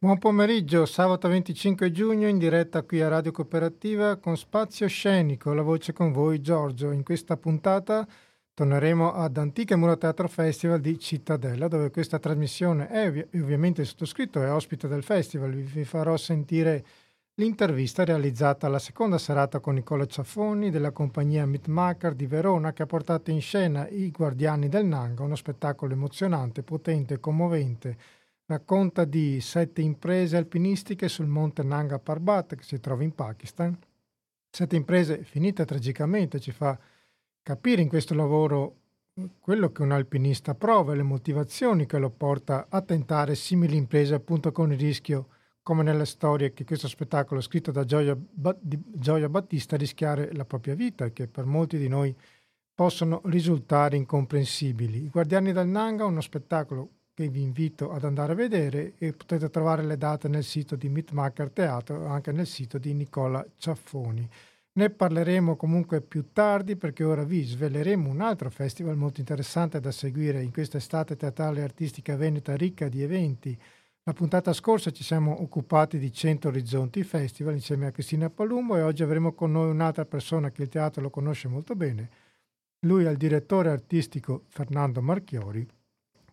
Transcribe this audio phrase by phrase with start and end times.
[0.00, 5.62] Buon pomeriggio, sabato 25 giugno in diretta qui a Radio Cooperativa con Spazio Scenico, la
[5.62, 6.92] voce con voi Giorgio.
[6.92, 8.06] In questa puntata
[8.54, 14.52] torneremo ad Antica Muro Teatro Festival di Cittadella dove questa trasmissione è ovviamente sottoscritto, è
[14.52, 15.50] ospite del festival.
[15.50, 16.84] Vi farò sentire
[17.34, 22.86] l'intervista realizzata alla seconda serata con Nicola Ciaffoni della compagnia Mitmacher di Verona che ha
[22.86, 27.96] portato in scena I Guardiani del Nanga, uno spettacolo emozionante, potente e commovente
[28.48, 33.78] racconta di sette imprese alpinistiche sul monte Nanga Parbat che si trova in Pakistan.
[34.50, 36.78] Sette imprese finite tragicamente, ci fa
[37.42, 38.76] capire in questo lavoro
[39.38, 44.14] quello che un alpinista prova e le motivazioni che lo porta a tentare simili imprese
[44.14, 45.28] appunto con il rischio
[45.62, 48.16] come nelle storie che questo spettacolo scritto da Gioia,
[48.60, 52.16] Gioia Battista rischiare la propria vita che per molti di noi
[52.74, 55.04] possono risultare incomprensibili.
[55.04, 59.50] I Guardiani del Nanga, uno spettacolo che vi invito ad andare a vedere e potete
[59.50, 64.30] trovare le date nel sito di Meatmaker Teatro e anche nel sito di Nicola Ciaffoni.
[64.74, 69.90] Ne parleremo comunque più tardi perché ora vi sveleremo un altro festival molto interessante da
[69.90, 73.60] seguire in questa estate teatrale e artistica veneta ricca di eventi.
[74.04, 78.82] La puntata scorsa ci siamo occupati di 100 Orizzonti Festival insieme a Cristina Palumbo e
[78.82, 82.10] oggi avremo con noi un'altra persona che il teatro lo conosce molto bene.
[82.82, 85.66] Lui è il direttore artistico Fernando Marchiori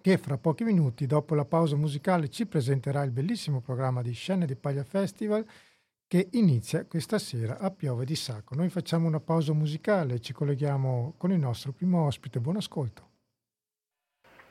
[0.06, 4.46] che fra pochi minuti, dopo la pausa musicale, ci presenterà il bellissimo programma di Scene
[4.46, 5.44] di Paglia Festival
[6.06, 8.54] che inizia questa sera a Piove di Sacco.
[8.54, 12.40] Noi facciamo una pausa musicale e ci colleghiamo con il nostro primo ospite.
[12.40, 13.15] Buon ascolto.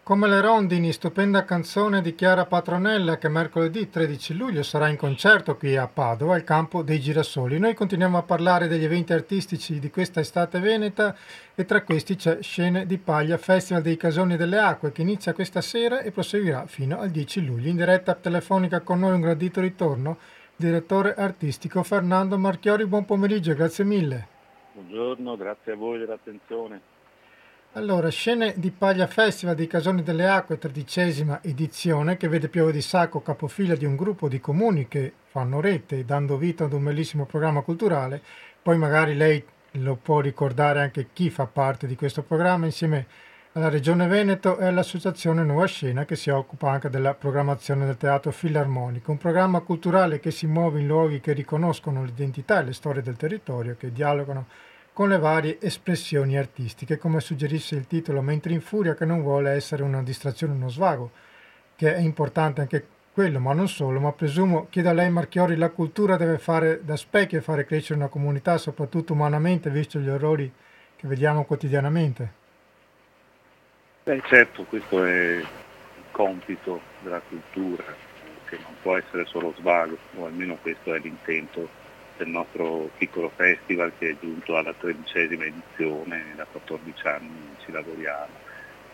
[0.05, 5.56] Come le rondini, stupenda canzone di Chiara Patronella che mercoledì 13 luglio sarà in concerto
[5.56, 7.58] qui a Padova, al campo dei Girasoli.
[7.58, 11.16] Noi continuiamo a parlare degli eventi artistici di questa estate veneta
[11.55, 15.62] e tra questi c'è Scene di Paglia, Festival dei Casoni delle Acque che inizia questa
[15.62, 17.70] sera e proseguirà fino al 10 luglio.
[17.70, 20.19] In diretta telefonica con noi un gradito ritorno,
[20.55, 22.84] direttore artistico Fernando Marchiori.
[22.84, 24.27] Buon pomeriggio, grazie mille.
[24.75, 26.92] Buongiorno, grazie a voi dell'attenzione.
[27.77, 32.81] Allora, Scene di Paglia Festival dei Casoni delle Acque, tredicesima edizione, che vede Piove di
[32.81, 37.25] Sacco capofila di un gruppo di comuni che fanno rete, dando vita ad un bellissimo
[37.25, 38.23] programma culturale.
[38.62, 43.07] Poi magari lei lo può ricordare anche chi fa parte di questo programma, insieme
[43.55, 48.31] alla Regione Veneto e all'Associazione Nuova Scena, che si occupa anche della programmazione del teatro
[48.31, 49.11] filarmonico.
[49.11, 53.17] Un programma culturale che si muove in luoghi che riconoscono l'identità e le storie del
[53.17, 54.47] territorio, che dialogano
[54.94, 59.50] con le varie espressioni artistiche, come suggerisce il titolo, mentre in furia che non vuole
[59.50, 61.10] essere una distrazione, uno svago,
[61.75, 65.71] che è importante anche quello, ma non solo, ma presumo, chieda a lei Marchiori, la
[65.71, 70.50] cultura deve fare da specchio e fare crescere una comunità, soprattutto umanamente, visto gli orrori
[70.94, 72.32] che vediamo quotidianamente.
[74.05, 75.47] Beh certo, questo è il
[76.12, 77.82] compito della cultura,
[78.49, 81.82] che non può essere solo svago, o almeno questo è l'intento
[82.16, 88.42] del nostro piccolo festival che è giunto alla tredicesima edizione, da 14 anni ci lavoriamo.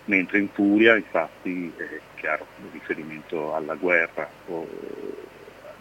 [0.07, 4.29] Mentre in Furia infatti è chiaro il riferimento alla guerra,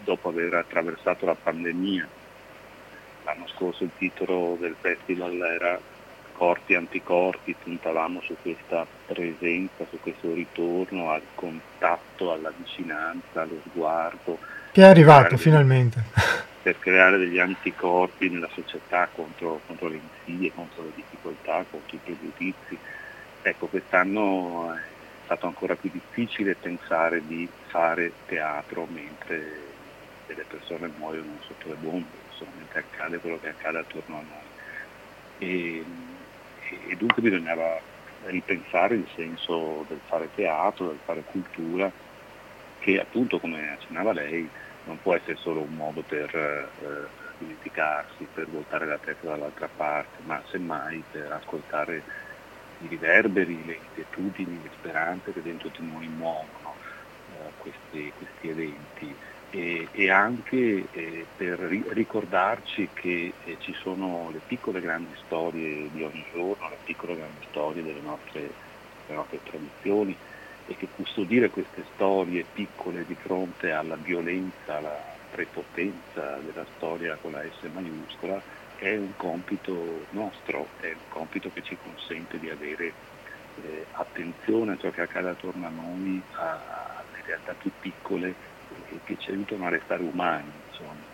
[0.04, 2.08] dopo aver attraversato la pandemia.
[3.24, 5.80] L'anno scorso il titolo del festival era
[6.32, 14.38] Corpi anticorpi, puntavamo su questa presenza, su questo ritorno al contatto, alla vicinanza, allo sguardo.
[14.72, 16.04] Che è arrivato finalmente
[16.62, 22.00] per creare degli anticorpi nella società contro, contro le insidie, contro le difficoltà, contro i
[22.02, 22.78] pregiudizi.
[23.42, 24.78] Ecco, quest'anno è
[25.24, 29.68] stato ancora più difficile pensare di fare teatro mentre
[30.26, 34.48] delle persone muoiono sotto le bombe, insomma, mentre accade quello che accade attorno a noi.
[35.38, 35.84] E,
[36.88, 37.80] e dunque bisognava
[38.26, 41.90] ripensare il senso del fare teatro, del fare cultura,
[42.78, 44.48] che appunto, come accennava lei,
[44.82, 50.22] non può essere solo un modo per eh, dimenticarsi, per voltare la testa dall'altra parte,
[50.22, 52.04] ma semmai per ascoltare
[52.78, 56.76] i riverberi, le inquietudini, le speranze che dentro di noi muovono
[57.26, 59.16] eh, questi, questi, eventi.
[59.52, 65.90] E, e anche eh, per ri- ricordarci che eh, ci sono le piccole grandi storie
[65.90, 68.54] di ogni giorno, le piccole grandi storie delle nostre,
[69.04, 70.18] delle nostre tradizioni,
[70.70, 74.96] e che custodire queste storie piccole di fronte alla violenza, alla
[75.32, 78.40] prepotenza della storia con la S maiuscola
[78.76, 82.92] è un compito nostro, è un compito che ci consente di avere
[83.62, 88.32] eh, attenzione a ciò che accade attorno a noi, alle realtà più piccole
[88.88, 90.50] e che ci aiutano a restare umani.
[90.68, 91.08] Insomma.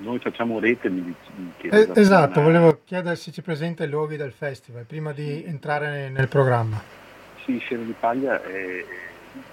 [0.00, 4.32] Noi facciamo rete, mi, mi eh, Esatto, volevo chiedere se ci presenta i luoghi del
[4.32, 6.99] festival prima di entrare nel programma.
[7.58, 8.84] Scena di Paglia è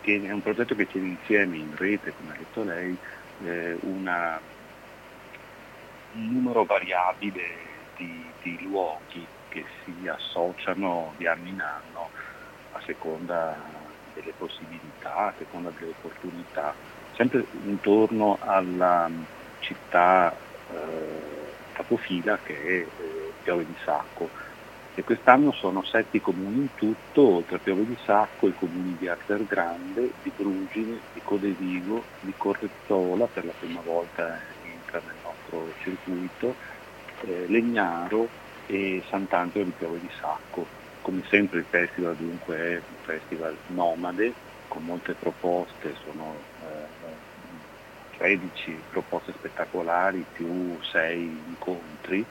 [0.01, 2.97] tiene, è un progetto che tiene insieme in rete, come ha detto lei,
[3.43, 4.39] eh, una,
[6.13, 7.43] un numero variabile
[7.95, 12.09] di, di luoghi che si associano di anno in anno
[12.73, 13.55] a seconda
[14.13, 16.73] delle possibilità, a seconda delle opportunità,
[17.15, 19.09] sempre intorno alla
[19.59, 20.35] città
[20.71, 24.29] eh, capofila che è eh, Piove di Sacco.
[24.97, 29.07] E quest'anno sono sette comuni in tutto, oltre a Piove di Sacco, i comuni di
[29.07, 35.71] Arter Grande, di Brugine, di Codevigo, di Correzzola, per la prima volta entra nel nostro
[35.83, 36.55] circuito,
[37.27, 38.27] eh, Legnaro
[38.65, 40.65] e Sant'Angelo di Piove di Sacco.
[41.03, 44.33] Come sempre il festival dunque è un festival nomade,
[44.67, 46.33] con molte proposte, sono
[46.63, 52.25] eh, 13 proposte spettacolari più 6 incontri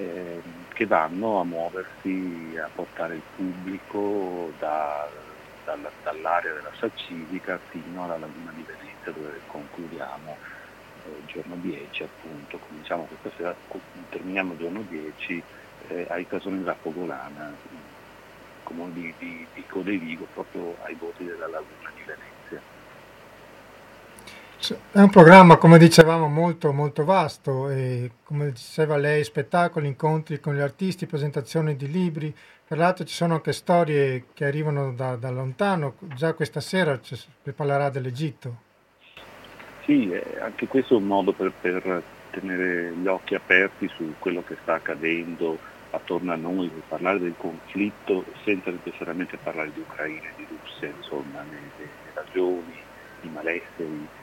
[0.00, 0.40] eh,
[0.72, 5.06] che vanno a muoversi, a portare il pubblico da,
[5.64, 10.36] dalla, dall'area della Sacivica fino alla Laguna di Venezia dove concludiamo
[11.04, 13.54] eh, giorno 10 appunto, cominciamo questa sera,
[14.08, 15.42] terminiamo giorno 10
[15.88, 17.54] eh, ai Casoni della Fogolana,
[18.62, 22.39] comune di, di, di Codevigo, proprio ai voti della Laguna di Venezia.
[24.92, 30.54] È un programma, come dicevamo, molto, molto vasto e come diceva lei, spettacoli, incontri con
[30.54, 32.34] gli artisti, presentazioni di libri.
[32.66, 35.94] Tra l'altro ci sono anche storie che arrivano da, da lontano.
[36.14, 37.16] Già questa sera ci
[37.56, 38.68] parlerà dell'Egitto.
[39.86, 44.58] Sì, anche questo è un modo per, per tenere gli occhi aperti su quello che
[44.60, 45.58] sta accadendo
[45.88, 50.92] attorno a noi, per parlare del conflitto senza necessariamente parlare di Ucraina e di Russia,
[50.94, 52.74] insomma, le, ragioni,
[53.22, 54.18] i malesseri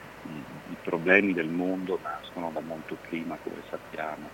[0.88, 4.30] problemi del mondo nascono da molto prima, come sappiamo.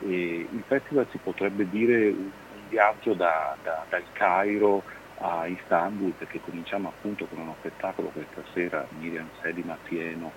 [0.00, 2.30] E il festival si potrebbe dire un,
[2.68, 4.82] viaggio da, da, dal Cairo
[5.18, 10.32] a Istanbul, perché cominciamo appunto con uno spettacolo questa sera, Miriam Sedima Pieno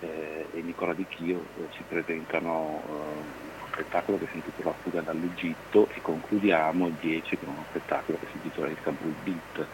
[0.00, 5.00] eh, e Nicola Di Chio eh, ci presentano eh, uno spettacolo che si intitola Fuga
[5.00, 9.66] dall'Egitto e concludiamo il 10 con uno spettacolo che si intitola Istanbul Beat.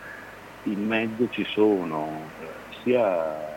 [0.65, 2.47] In mezzo ci sono eh,
[2.83, 3.54] sia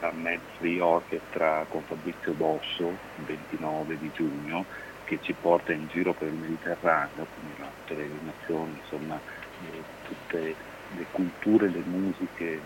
[0.00, 4.64] la Med Free Orchestra con Fabrizio Bosso, il 29 di giugno,
[5.04, 9.20] che ci porta in giro per il Mediterraneo, quindi la peregrinazione, insomma,
[9.60, 10.54] di tutte
[10.96, 12.60] le culture, le musiche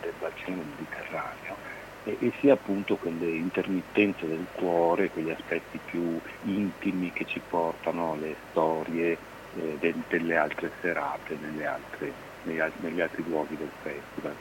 [0.00, 1.56] del bacino mediterraneo.
[2.04, 8.12] E, e, sia appunto quelle intermittenze del cuore, quegli aspetti più intimi che ci portano
[8.12, 9.18] alle storie
[9.56, 12.12] eh, de, delle altre serate, altre,
[12.44, 14.34] negli, negli altri luoghi del festival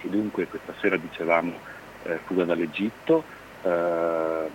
[0.00, 1.58] e dunque questa sera dicevamo
[2.04, 3.24] eh, fuga dall'Egitto,
[3.62, 4.50] eh,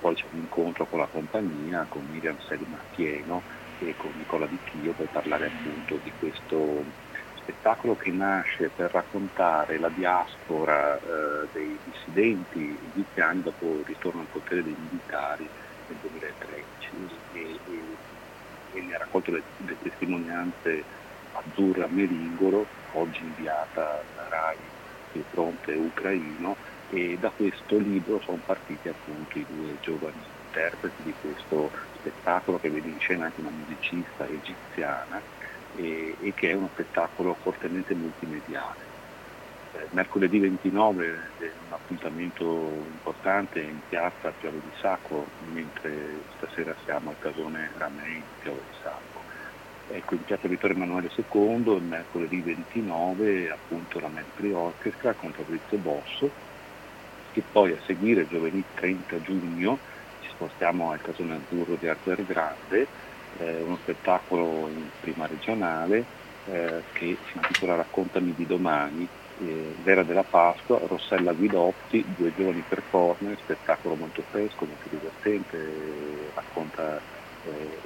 [0.00, 3.42] poi c'è un incontro con la compagnia, con Miriam Selma Pieno
[3.78, 6.84] e con Nicola Di Chio per parlare appunto di questo
[7.34, 14.26] spettacolo che nasce per raccontare la diaspora eh, dei dissidenti egiziani dopo il ritorno al
[14.30, 15.48] potere dei militari
[15.86, 17.98] nel 2013 e, e,
[18.72, 20.84] e ne ha raccolto le, le testimonianze
[21.32, 24.58] Azzurra Meringolo, oggi inviata da RAI
[25.10, 26.56] sul fronte ucraino
[26.88, 32.70] e da questo libro sono partiti appunto i due giovani interpreti di questo spettacolo che
[32.70, 35.22] vede in scena anche una musicista egiziana
[35.72, 38.86] e, e che è uno spettacolo fortemente multimediale.
[39.72, 47.10] Eh, mercoledì 29 è un appuntamento importante in piazza Piove di Sacco, mentre stasera siamo
[47.10, 49.07] al casone Ramei Piove di Sacco
[49.90, 55.78] ecco, in piazza Vittorio Emanuele II, il mercoledì 29, appunto la Metri Orchestra con Fabrizio
[55.78, 56.30] Bosso,
[57.32, 59.78] e poi a seguire giovedì 30 giugno
[60.22, 62.86] ci spostiamo al Casone Azzurro di Arter Grande,
[63.38, 66.04] eh, uno spettacolo in prima regionale
[66.50, 69.06] eh, che si intitola Raccontami di domani,
[69.40, 77.00] eh, Vera della Pasqua, Rossella Guidotti, due giovani performer, spettacolo molto fresco, molto divertente, racconta
[77.44, 77.78] eh,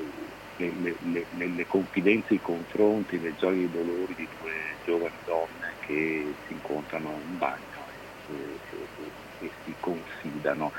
[0.57, 5.17] le, le, le, le, confidenze, i confronti, le gioie e i dolori di due giovani
[5.25, 7.89] donne che si incontrano in bagno
[8.27, 10.73] e, e, e si confidano.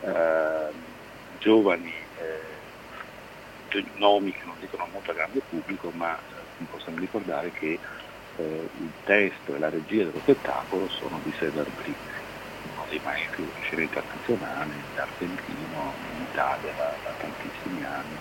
[0.00, 0.94] Eh,
[1.38, 2.64] giovani eh,
[3.94, 7.78] nomi che non dicono molto al grande pubblico, ma eh, possiamo ricordare che
[8.36, 12.24] eh, il testo e la regia dello spettacolo sono di Cesar Brizzi,
[12.72, 18.18] uno dei maestri della scena internazionale, argentino, in Italia da, da tantissimi anni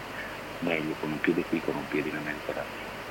[0.59, 3.03] meglio con un piede qui con un piede in America Latina.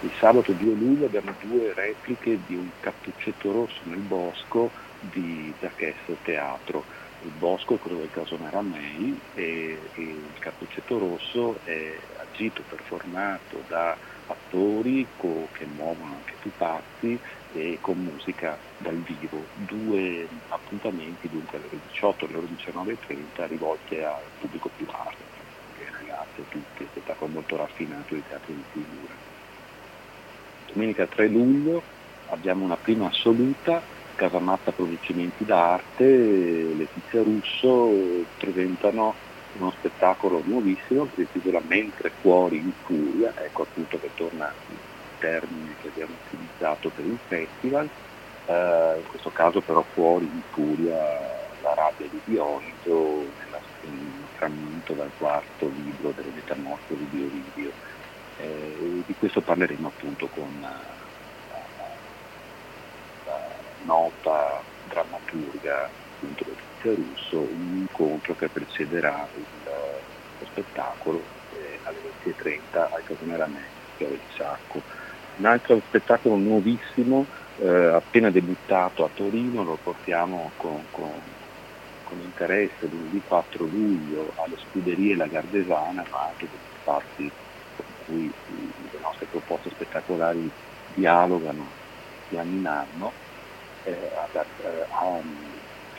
[0.00, 6.18] Il sabato 2 luglio abbiamo due repliche di un Cattuccetto Rosso nel bosco di Giachesso
[6.20, 6.86] Teatro.
[7.20, 13.98] Il bosco è quello del Casone Ramei e, il Cattuccetto Rosso è agito, performato da
[14.26, 19.48] attori co- che muovono anche pupazzi e con musica dal vivo.
[19.54, 24.84] Due appuntamenti dunque alle ore 18 e alle ore 19.30 rivolti al pubblico più
[26.36, 29.14] vasto, ragazze, tutti, spettacolo molto raffinato di teatro di figura.
[30.72, 31.82] Domenica 3 luglio
[32.26, 33.82] abbiamo una prima assoluta,
[34.14, 37.90] Casamatta Produzimenti d'Arte, Letizia Russo
[38.38, 39.14] presentano
[39.58, 44.76] uno spettacolo nuovissimo che si intitola Mentre fuori in furia, ecco appunto che torna il
[45.18, 47.88] termine che abbiamo utilizzato per il festival,
[48.46, 50.96] eh, in questo caso però fuori in furia
[51.62, 57.72] la rabbia di Dioniso nella, in frammento dal quarto libro delle metamorfosi di Ovidio.
[58.38, 60.78] Eh, di questo parleremo appunto con la,
[61.50, 61.62] la,
[63.24, 63.48] la
[63.84, 69.44] nota drammaturga appunto Letizia Russo, un incontro che precederà il,
[70.38, 71.22] lo spettacolo
[71.54, 73.60] eh, alle 20.30 al Casone Ramè,
[73.96, 74.82] di Sacco.
[75.36, 77.26] Un altro spettacolo nuovissimo,
[77.58, 81.10] eh, appena debuttato a Torino, lo portiamo con, con,
[82.08, 87.30] con interesse lunedì 4 luglio alle scuderie La Gardesana, ma anche per spazi
[87.76, 88.32] con cui
[88.92, 90.50] le nostre proposte spettacolari
[90.94, 91.66] dialogano
[92.28, 93.12] di anno in anno.
[93.84, 94.44] Eh, a,
[94.90, 95.20] a,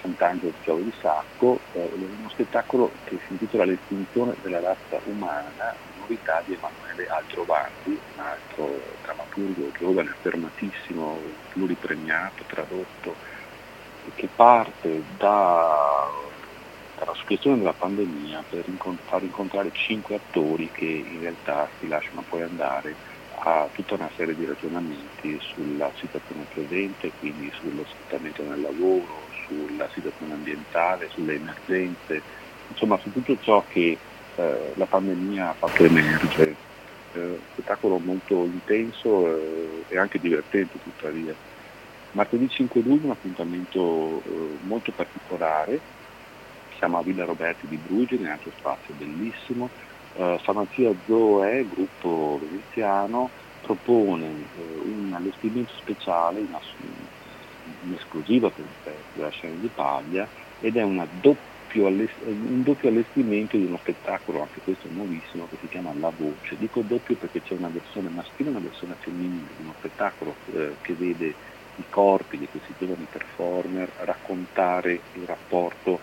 [0.01, 5.73] Sant'Angelo di Giovo di Sacco, eh, uno spettacolo che si intitola L'estinzione della razza umana,
[5.99, 11.19] novità di Emanuele Altrovanti, un altro drammaturgo giovane, affermatissimo,
[11.51, 13.15] pluripremiato, tradotto,
[14.15, 15.96] che parte da,
[17.27, 18.63] dalla suggestione della pandemia per
[19.05, 22.95] far incontrare cinque attori che in realtà si lasciano poi andare
[23.39, 29.87] a tutta una serie di ragionamenti sulla situazione presente, quindi sullo sfruttamento nel lavoro, sulla
[29.93, 32.21] situazione ambientale, sulle emergenze,
[32.69, 33.97] insomma su tutto ciò che
[34.35, 36.65] eh, la pandemia ha fatto emergere.
[37.13, 41.33] Eh, spettacolo molto intenso eh, e anche divertente tuttavia.
[42.11, 45.79] Martedì 5 luglio un appuntamento eh, molto particolare,
[46.77, 49.69] siamo a Villa Roberti di Brugine, altro spazio bellissimo.
[50.13, 53.29] Uh, Farmacia Zoe, gruppo veneziano,
[53.61, 56.57] propone uh, un allestimento speciale in,
[57.83, 60.27] in esclusiva per il Festival Scena di Paglia
[60.59, 65.91] ed è doppio un doppio allestimento di uno spettacolo, anche questo nuovissimo, che si chiama
[65.99, 66.55] La Voce.
[66.57, 70.75] Dico doppio perché c'è una versione maschile e una versione femminile di uno spettacolo eh,
[70.81, 71.33] che vede
[71.75, 75.99] i corpi di questi giovani performer raccontare il rapporto,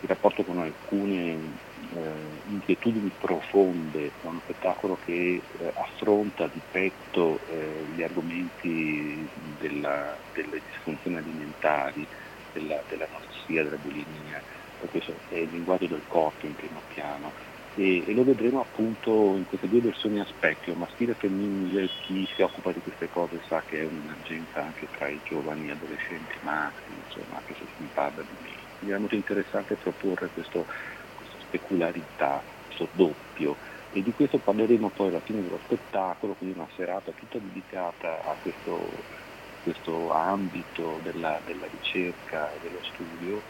[0.00, 1.58] il rapporto con alcune
[1.94, 10.18] eh, inquietudini profonde, è uno spettacolo che eh, affronta di petto eh, gli argomenti della,
[10.32, 12.06] delle disfunzioni alimentari,
[12.52, 14.42] della, dell'anoressia, della bulimia,
[14.88, 17.32] questo è il linguaggio del corpo in primo piano.
[17.76, 22.24] E, e, lo vedremo appunto in queste due versioni a specchio, maschile e femminile, chi
[22.34, 26.94] si occupa di queste cose sa che è un'emergenza anche tra i giovani adolescenti maschi,
[26.94, 28.54] insomma, anche se si parla di me.
[28.78, 30.66] Mi è molto interessante proporre questo
[31.54, 33.58] specularità, questo doppio
[33.90, 38.36] e di questo parleremo poi alla fine dello spettacolo, quindi una serata tutta dedicata a
[38.40, 39.04] questo,
[39.60, 43.44] questo ambito della, della, ricerca e dello studio.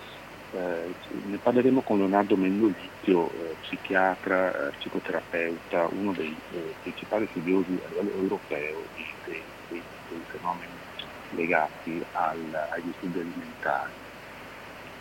[0.50, 7.80] Eh, ne parleremo con Leonardo Mendolicchio, eh, psichiatra, eh, psicoterapeuta, uno dei eh, principali studiosi
[7.84, 10.72] a livello europeo di, dei, dei, dei, fenomeni
[11.30, 13.92] legati al, agli studi alimentari.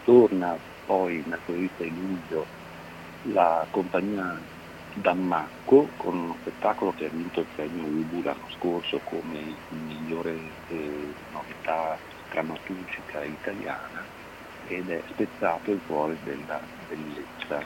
[0.04, 2.46] Torna poi mercoledì 6 luglio
[3.28, 4.40] la compagnia
[4.96, 11.14] Dammacco con uno spettacolo che ha vinto il premio Ubu l'anno scorso come migliore eh,
[11.32, 11.98] novità
[12.30, 14.06] drammaturgica italiana
[14.68, 17.60] ed è spezzato il cuore della bellezza,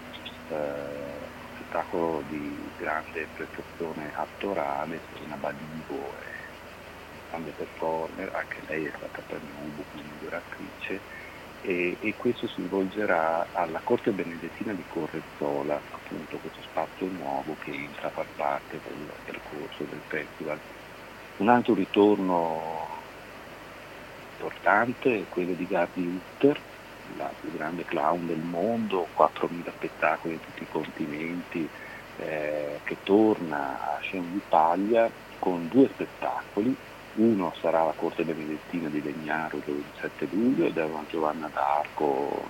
[0.50, 6.36] eh, spettacolo di grande prestazione attorale, Serena Badivo è
[7.30, 11.00] grande performer, anche lei è stata premio Ubu come migliore attrice
[11.62, 17.72] e, e, questo si svolgerà alla Corte Benedettina di Correzzola, appunto questo spazio nuovo che
[17.72, 20.60] entra a far parte del percorso del festival.
[21.38, 22.88] Un altro ritorno
[24.38, 26.60] importante è quello di Gardi Hutter,
[27.18, 31.68] la più grande clown del mondo, 4.000 spettacoli in tutti i continenti,
[32.18, 35.10] eh, che torna a Scena di Paglia
[35.40, 36.76] con due spettacoli,
[37.16, 42.48] uno sarà la Corte Benedettina di Legnaro il 7 luglio ed è una Giovanna d'Arco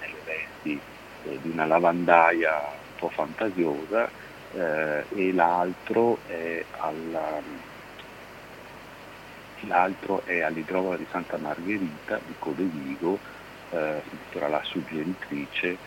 [0.00, 0.80] nelle vesti
[1.24, 4.10] eh, di una lavandaia un po' fantasiosa
[4.52, 7.40] eh, e l'altro è, alla,
[9.60, 13.18] l'altro è all'idrovola di Santa Margherita di Codevigo,
[13.70, 15.78] eh, si intitola La suggeritrice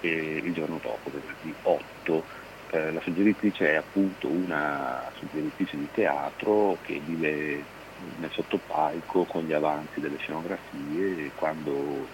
[0.00, 0.08] e
[0.42, 2.26] il giorno dopo, venerdì 8
[2.68, 7.64] Eh, la suggeritrice è appunto una suggeritrice di teatro che vive
[8.18, 12.08] nel sottopalco con gli avanzi delle scenografie e quando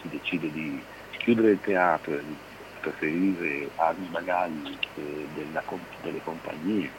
[0.00, 0.84] si decide di
[1.18, 2.38] chiudere il teatro e di
[2.78, 6.94] preferire armi bagagli eh, delle compagnie,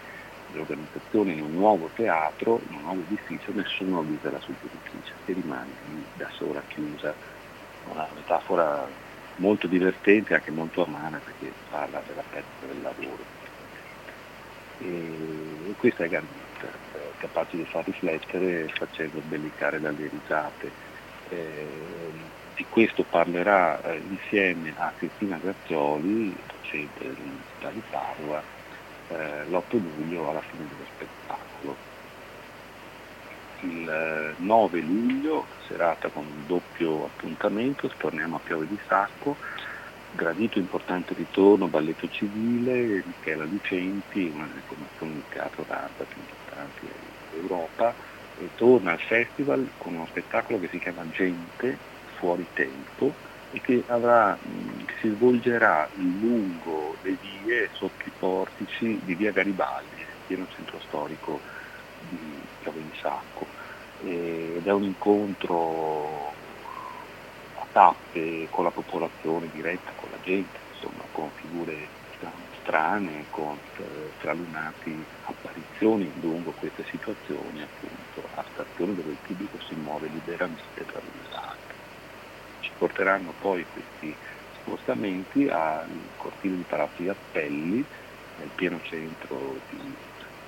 [0.52, 5.34] delle organizzazioni in un nuovo teatro, in un nuovo edificio, nessuno avvisa la suggeritrice, che
[5.34, 7.16] rimane lì da sola, chiusa.
[7.84, 8.88] Una metafora
[9.36, 13.24] molto divertente e anche molto amara perché parla della perdita del lavoro.
[14.78, 20.72] E, e questa è Gambit, eh, capace di far riflettere facendo bellicare dalle risate.
[21.30, 22.12] Eh,
[22.54, 28.44] di questo parlerà eh, insieme a Cristina Grazioli, docente dell'Università di Padova,
[29.12, 31.76] eh, l'8 luglio alla fine dello spettacolo.
[33.62, 39.36] Il 9 eh, luglio, serata con un doppio appuntamento, torniamo a Piove di Sacco,
[40.14, 46.88] gradito importante ritorno, balletto civile, Michela Lucenti, una delle formazioni di teatro d'arte più importanti
[47.32, 47.94] d'Europa,
[48.40, 51.78] e torna al festival con uno spettacolo che si chiama Gente,
[52.18, 59.14] fuori tempo e che, avrà, che si svolgerà lungo le vie sotto i portici di
[59.16, 61.40] via Garibaldi, pieno centro storico
[62.00, 63.48] di Piave di Sacco.
[64.04, 66.30] Ed è un incontro
[67.54, 71.90] a tappe con la popolazione diretta, con la gente, insomma, con figure
[72.62, 79.76] strane, con eh, stralunati apparizioni lungo queste situazioni, appunto, a stazioni dove il pubblico si
[79.76, 81.61] muove liberamente tra l'una e
[82.62, 84.16] l'altra porteranno poi questi
[84.62, 85.88] spostamenti al
[86.18, 87.84] cortile di Palazzo Appelli,
[88.38, 89.94] nel pieno centro di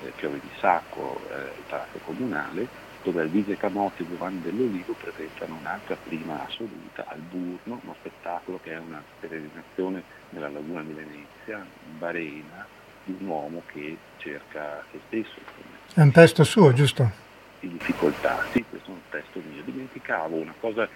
[0.03, 2.67] eh, Piove di Sacco, eh, il Palazzo Comunale,
[3.03, 8.71] dove Alvise Camotti e Giovanni dell'Olivo presentano un'altra prima assoluta al Burno, uno spettacolo che
[8.71, 12.65] è una peregrinazione nella laguna di Venezia, in Barena,
[13.03, 15.39] di un uomo che cerca se stesso.
[15.93, 17.11] È un testo suo, giusto?
[17.59, 19.61] Di difficoltà, sì, questo è un testo mio.
[19.63, 20.87] Dimenticavo una cosa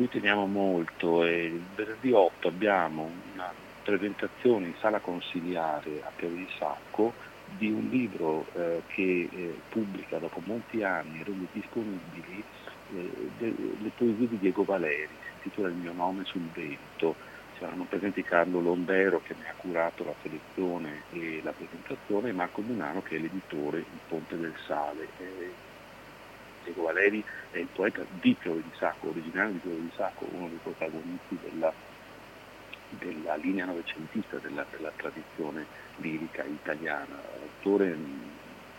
[0.00, 6.36] cui teniamo molto e il venerdì 8 abbiamo una presentazione in sala consigliare a Piave
[6.36, 7.12] di Sacco
[7.44, 12.42] di un libro eh, che eh, pubblica dopo molti anni, rende disponibili
[12.94, 17.16] eh, de, le poesie di Diego Valeri, si intitola Il mio nome sul vento,
[17.58, 22.62] saranno presenti Carlo Lombero che mi ha curato la selezione e la presentazione e Marco
[22.62, 25.08] Munano che è l'editore Il Ponte del Sale.
[26.64, 30.48] Diego Valeri è il poeta di Piove di Sacco, originale di Piove di Sacco, uno
[30.48, 31.72] dei protagonisti della,
[32.90, 37.96] della linea novecentista della, della, tradizione lirica italiana, autore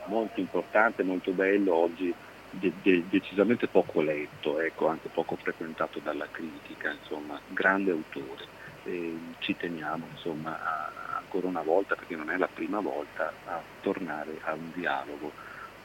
[0.06, 2.14] molto importante, molto bello, oggi
[2.52, 8.60] de, de, decisamente poco letto, ecco, anche poco frequentato dalla critica, insomma, grande autore.
[8.84, 13.62] E ci teniamo insomma, a, ancora una volta, perché non è la prima volta, a
[13.82, 15.32] tornare a un dialogo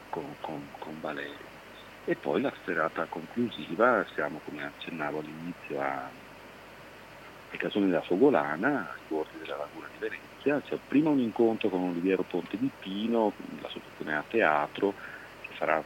[0.09, 1.46] con, con, con Valerio.
[2.09, 6.09] E poi la serata conclusiva, siamo come accennavo all'inizio a,
[7.49, 11.89] ai casoni della Fogolana, ai bordi della laguna di Venezia, c'è prima un incontro con
[11.89, 14.93] Oliviero Ponte di Pino, l'associazione a teatro,
[15.41, 15.83] che farà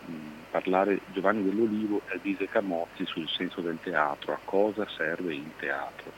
[0.52, 6.14] parlare Giovanni dell'Olivo e Adise Camozzi sul senso del teatro, a cosa serve il teatro.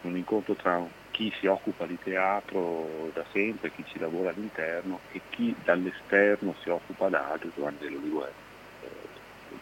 [0.00, 5.22] Un incontro tra chi si occupa di teatro da sempre, chi ci lavora all'interno e
[5.28, 8.32] chi dall'esterno si occupa da altro, Giovanni dell'Olivo è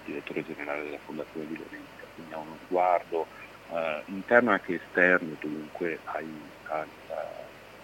[0.05, 3.27] direttore generale della Fondazione di Venezia, quindi ha uno sguardo
[3.71, 6.88] eh, interno e anche esterno dunque ai, ai,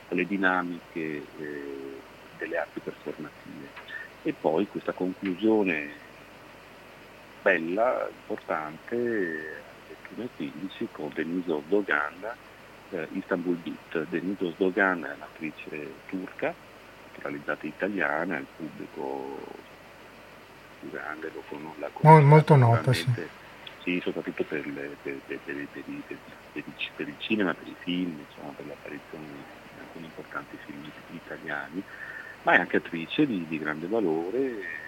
[0.08, 2.00] alle dinamiche eh,
[2.36, 3.68] delle arti performative.
[4.22, 6.06] E poi questa conclusione
[7.42, 9.62] bella, importante,
[10.14, 12.34] alle 15 con Denise Dogan,
[12.90, 14.08] eh, Istanbul Beat.
[14.08, 16.54] Denise Dogan è un'attrice turca,
[17.14, 19.38] naturalizzata italiana, il pubblico
[20.80, 23.06] grande, lo con, la Mol, molto nota, sì.
[23.82, 24.00] sì.
[24.02, 29.80] soprattutto per, le, per, per, per, il cinema, per i film, insomma, per l'apparizione di
[29.80, 31.82] alcuni importanti film italiani,
[32.42, 34.86] ma è anche attrice di, di grande valore.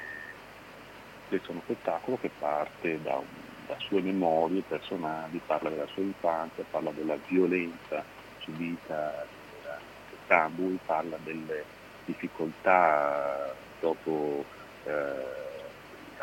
[1.29, 3.21] Questo è uno spettacolo che parte da,
[3.67, 8.05] da sue memorie personali, parla della sua infanzia, parla della violenza
[8.39, 9.27] subita
[9.67, 9.79] a
[10.21, 11.65] Istanbul, parla delle
[12.05, 14.45] difficoltà dopo
[14.85, 15.49] eh,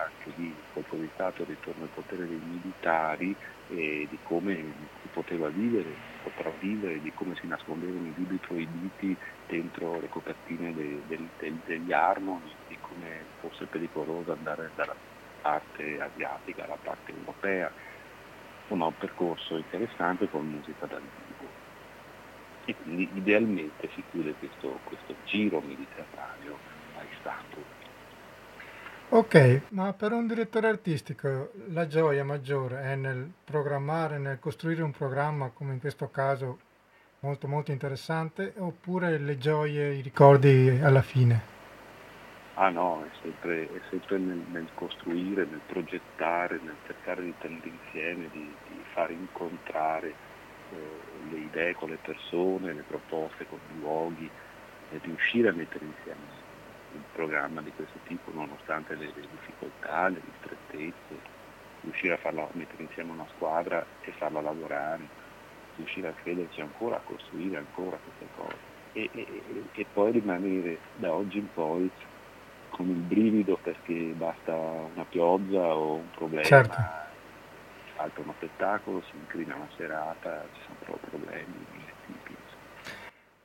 [0.06, 5.50] anche di colpo di Stato, ritorno al potere dei militari e di come si poteva
[5.50, 11.32] vivere, potrà vivere, di come si nascondevano i libri proibiti dentro le copertine de, de,
[11.36, 14.98] de, degli armoni, di come fosse pericoloso andare dalla
[15.40, 17.72] parte asiatica alla parte europea.
[18.62, 21.56] Insomma un percorso interessante con musica dal vivo.
[22.64, 27.66] e quindi idealmente si chiude questo, questo giro mediterraneo a Istanbul.
[29.10, 34.92] Ok, ma per un direttore artistico la gioia maggiore è nel programmare, nel costruire un
[34.92, 36.60] programma come in questo caso
[37.22, 41.42] molto molto interessante oppure le gioie, i ricordi alla fine?
[42.56, 47.70] Ah no, è sempre, è sempre nel, nel, costruire, nel progettare, nel cercare di tenere
[47.70, 53.80] insieme, di, di far incontrare eh, le idee con le persone, le proposte con i
[53.80, 54.30] luoghi
[54.92, 56.47] e riuscire a mettere insieme
[56.94, 61.36] un programma di questo tipo nonostante le, le difficoltà, le ristrettezze,
[61.82, 65.08] riuscire a farla, mettere insieme una squadra e farla lavorare,
[65.76, 71.14] riuscire a crederci ancora, a costruire ancora queste cose e, e, e poi rimanere da
[71.14, 71.90] oggi in poi
[72.70, 76.76] con il brivido perché basta una pioggia o un problema, certo.
[77.96, 81.77] salta uno spettacolo, si incrina una serata, ci sono problemi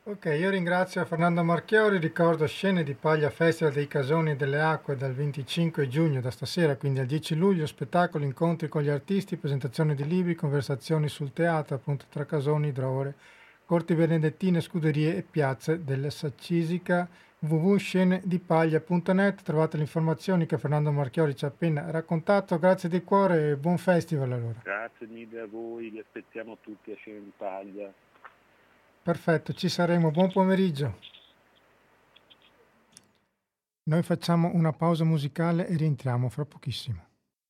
[0.05, 4.97] Ok, io ringrazio Fernando Marchiori, ricordo Scene di Paglia Festival dei Casoni e delle Acque
[4.97, 9.95] dal 25 giugno, da stasera, quindi al 10 luglio, spettacoli, incontri con gli artisti, presentazioni
[9.95, 13.15] di libri, conversazioni sul teatro, appunto tra Casoni, Drore,
[13.65, 21.45] Corti Benedettine, Scuderie e Piazze della Saccisica www.scenedipaglia.net trovate le informazioni che Fernando Marchiori ci
[21.45, 22.59] ha appena raccontato.
[22.59, 24.59] Grazie di cuore e buon festival allora.
[24.65, 28.11] Grazie mille a voi, vi aspettiamo tutti a Scene di Paglia.
[29.03, 30.13] Perfetto, ci saremo.
[30.13, 30.99] Buon pomeriggio.
[33.85, 37.05] Noi facciamo una pausa musicale e rientriamo fra pochissimo.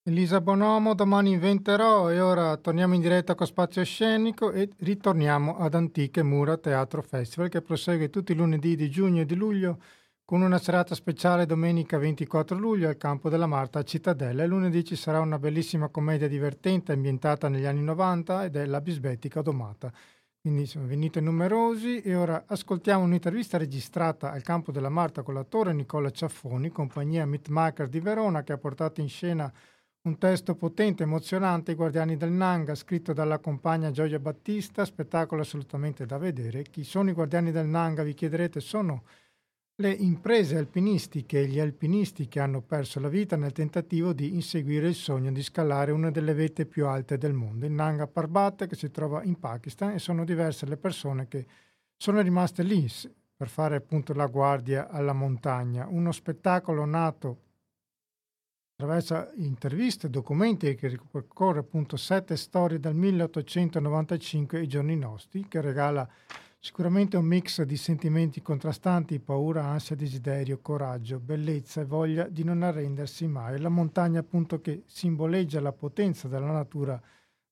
[0.04, 5.74] Elisa Bonomo, domani inventerò e ora torniamo in diretta con Spazio Scenico e ritorniamo ad
[5.74, 9.78] Antiche Mura Teatro Festival che prosegue tutti i lunedì di giugno e di luglio
[10.24, 14.82] con una serata speciale domenica 24 luglio al Campo della Marta a Cittadella e lunedì
[14.84, 19.92] ci sarà una bellissima commedia divertente ambientata negli anni 90 ed è La Bisbetica Domata.
[20.64, 26.10] Sono venuti numerosi e ora ascoltiamo un'intervista registrata al Campo della Marta con l'attore Nicola
[26.10, 29.52] Ciaffoni, compagnia Mitmaker di Verona che ha portato in scena
[30.02, 36.06] un testo potente, emozionante, I Guardiani del Nanga, scritto dalla compagna Gioia Battista, spettacolo assolutamente
[36.06, 36.64] da vedere.
[36.64, 39.04] Chi sono i Guardiani del Nanga, vi chiederete, sono
[39.76, 44.88] le imprese alpinistiche e gli alpinisti che hanno perso la vita nel tentativo di inseguire
[44.88, 48.76] il sogno di scalare una delle vette più alte del mondo, il Nanga Parbat, che
[48.76, 51.46] si trova in Pakistan, e sono diverse le persone che
[51.96, 52.86] sono rimaste lì
[53.34, 55.86] per fare appunto la guardia alla montagna.
[55.88, 57.38] Uno spettacolo nato
[58.74, 66.08] attraverso interviste, documenti che ripercorre appunto sette storie dal 1895 ai giorni nostri, che regala
[66.62, 72.62] sicuramente un mix di sentimenti contrastanti, paura, ansia, desiderio, coraggio, bellezza e voglia di non
[72.62, 73.60] arrendersi mai.
[73.60, 76.98] La montagna appunto che simboleggia la potenza della natura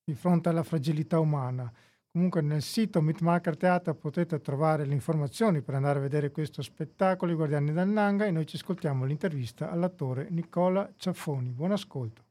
[0.03, 1.71] di fronte alla fragilità umana
[2.11, 7.31] Comunque nel sito Meatmaker Theater potete trovare le informazioni per andare a vedere questo spettacolo,
[7.31, 11.51] I Guardiani del Nanga, e noi ci ascoltiamo l'intervista all'attore Nicola Ciaffoni.
[11.51, 12.23] Buon ascolto.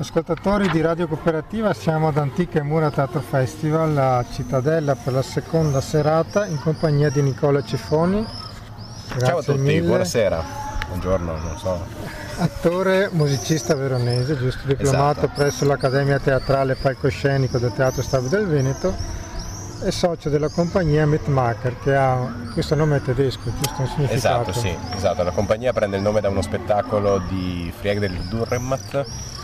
[0.00, 5.80] Ascoltatori di Radio Cooperativa, siamo ad Antiche Mura Teatro Festival a Cittadella per la seconda
[5.80, 8.24] serata in compagnia di Nicola Ciaffoni.
[9.08, 9.80] Grazie Ciao a tutti, mille.
[9.88, 10.44] buonasera,
[10.86, 11.84] buongiorno, non so.
[12.38, 14.68] Attore, musicista veronese, giusto?
[14.68, 15.32] Diplomato esatto.
[15.34, 18.94] presso l'Accademia Teatrale Palcoscenico del Teatro Stabile del Veneto
[19.82, 23.82] e socio della compagnia Mitmacher che ha questo nome tedesco, giusto?
[23.82, 24.50] Un significato.
[24.50, 25.24] Esatto, sì, esatto.
[25.24, 29.36] La compagnia prende il nome da uno spettacolo di Friedrich Durremat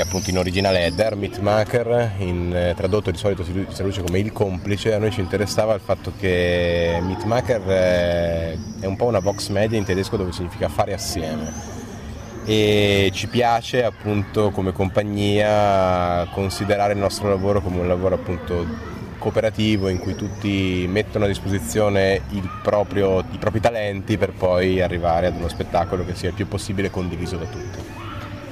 [0.00, 4.18] che appunto in originale è Der Mitmacher, in, eh, tradotto di solito si, traduce come
[4.18, 9.18] il complice, a noi ci interessava il fatto che Mitmacher è, è un po' una
[9.18, 11.52] vox media in tedesco dove significa fare assieme.
[12.46, 18.66] E ci piace appunto come compagnia considerare il nostro lavoro come un lavoro appunto
[19.18, 22.22] cooperativo in cui tutti mettono a disposizione
[22.62, 26.90] proprio, i propri talenti per poi arrivare ad uno spettacolo che sia il più possibile
[26.90, 27.99] condiviso da tutti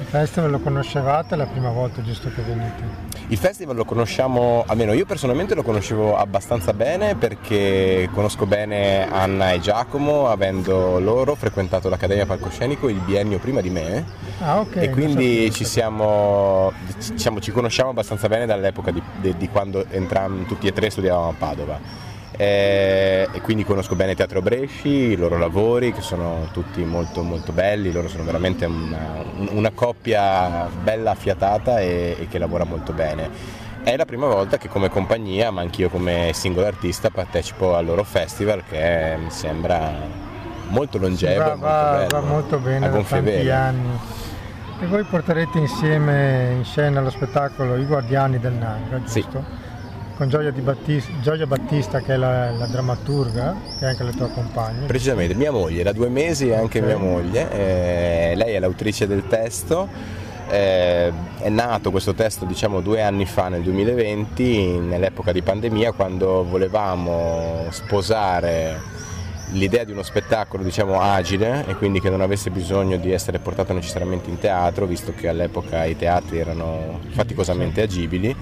[0.08, 3.06] festival lo conoscevate la prima volta giusto che venite?
[3.28, 9.52] Il festival lo conosciamo, almeno io personalmente lo conoscevo abbastanza bene perché conosco bene Anna
[9.52, 14.04] e Giacomo, avendo loro frequentato l'Accademia Palcoscenico il biennio prima di me.
[14.40, 16.72] Ah, okay, e quindi ci, siamo,
[17.10, 21.28] diciamo, ci conosciamo abbastanza bene dall'epoca di, di, di quando entrambi, tutti e tre studiavamo
[21.28, 22.06] a Padova
[22.40, 27.51] eh, e quindi conosco bene Teatro Bresci, i loro lavori che sono tutti molto molto
[27.51, 33.29] belli, loro sono veramente una, una coppia bella affiatata e, e, che lavora molto bene.
[33.83, 38.05] È la prima volta che come compagnia, ma anch'io come singolo artista, partecipo al loro
[38.05, 39.94] festival che mi sembra
[40.68, 41.42] molto longevo.
[41.42, 43.53] Va, va, molto, va molto bene da tanti vele.
[43.53, 43.98] anni.
[44.81, 49.44] E voi porterete insieme in scena lo spettacolo I Guardiani del Nanga, giusto?
[49.44, 49.66] Sì
[50.18, 54.28] con Gioia, Battista, Gioia Battista che è la, la, drammaturga, che è anche la tua
[54.28, 54.85] compagna.
[54.85, 56.90] Precisamente, mia moglie, da due mesi è anche okay.
[56.90, 59.88] mia moglie, eh, lei è l'autrice del testo.
[60.50, 66.42] Eh, è nato questo testo diciamo due anni fa nel 2020 nell'epoca di pandemia quando
[66.42, 68.81] volevamo sposare
[69.50, 73.74] l'idea di uno spettacolo diciamo agile e quindi che non avesse bisogno di essere portato
[73.74, 78.35] necessariamente in teatro visto che all'epoca i teatri erano faticosamente agibili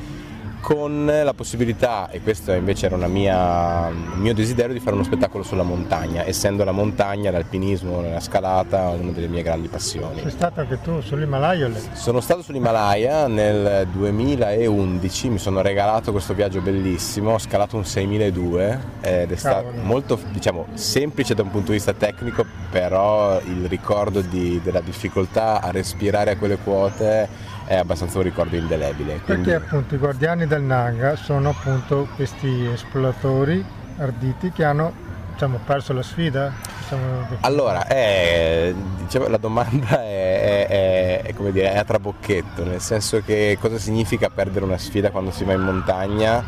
[0.67, 5.45] con la possibilità, e questo invece era mia, un mio desiderio, di fare uno spettacolo
[5.45, 10.23] sulla montagna, essendo la montagna, l'alpinismo, la scalata una delle mie grandi passioni.
[10.23, 11.71] Sei stato anche tu sull'Himalaya?
[11.93, 18.81] Sono stato sull'Himalaya nel 2011, mi sono regalato questo viaggio bellissimo, ho scalato un 6002
[19.03, 24.21] ed è stato molto diciamo, semplice da un punto di vista tecnico, però il ricordo
[24.21, 29.21] di, della difficoltà a respirare a quelle quote è abbastanza un ricordo indelebile.
[29.21, 29.51] Quindi...
[29.51, 33.65] Perché appunto i guardiani del Nanga sono appunto questi esploratori
[33.99, 34.93] arditi che hanno
[35.33, 36.53] diciamo, perso la sfida?
[36.79, 37.27] Diciamo...
[37.41, 43.21] Allora, è, diciamo, la domanda è, è, è, come dire, è a trabocchetto, nel senso
[43.21, 46.45] che cosa significa perdere una sfida quando si va in montagna?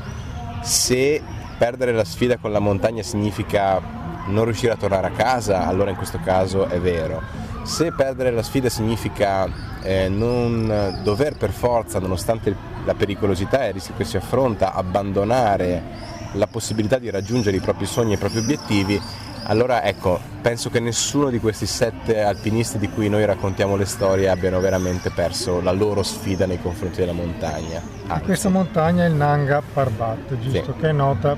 [0.63, 1.21] Se
[1.59, 3.81] perdere la sfida con la montagna significa
[4.27, 8.43] non riuscire a tornare a casa, allora in questo caso è vero se perdere la
[8.43, 9.47] sfida significa
[9.83, 16.07] eh, non dover per forza, nonostante la pericolosità e il rischio che si affronta, abbandonare
[16.33, 19.01] la possibilità di raggiungere i propri sogni e i propri obiettivi,
[19.45, 24.31] allora ecco, penso che nessuno di questi sette alpinisti di cui noi raccontiamo le storie
[24.31, 27.83] abbiano veramente perso la loro sfida nei confronti della montagna.
[28.07, 28.25] Anzi.
[28.25, 30.73] Questa montagna è il Nanga Parbat, giusto?
[30.73, 30.81] Sì.
[30.81, 31.37] Che è nota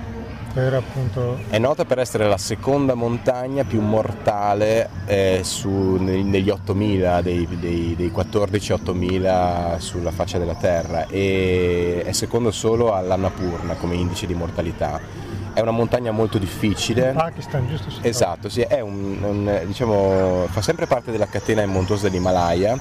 [0.52, 1.38] Appunto...
[1.48, 7.94] È nota per essere la seconda montagna più mortale eh, su, negli 8000, dei, dei,
[7.96, 14.34] dei 14 8000 sulla faccia della Terra e è secondo solo all'Annapurna come indice di
[14.34, 15.28] mortalità.
[15.52, 17.08] È una montagna molto difficile.
[17.08, 17.88] In Pakistan, giusto?
[18.02, 22.78] Esatto, sì, un, un, diciamo, fa sempre parte della catena montuosa dell'Himalaya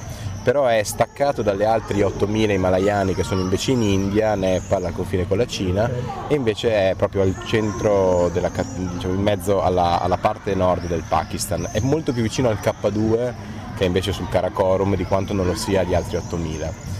[0.50, 5.24] però è staccato dalle altre 8.000 himalayani che sono invece in India, Nepal, al confine
[5.24, 6.02] con la Cina okay.
[6.26, 11.04] e invece è proprio al centro, della, diciamo in mezzo alla, alla, parte nord del
[11.08, 13.32] Pakistan, è molto più vicino al K2
[13.76, 16.99] che è invece sul Karakorum di quanto non lo sia agli altri 8.000 eh,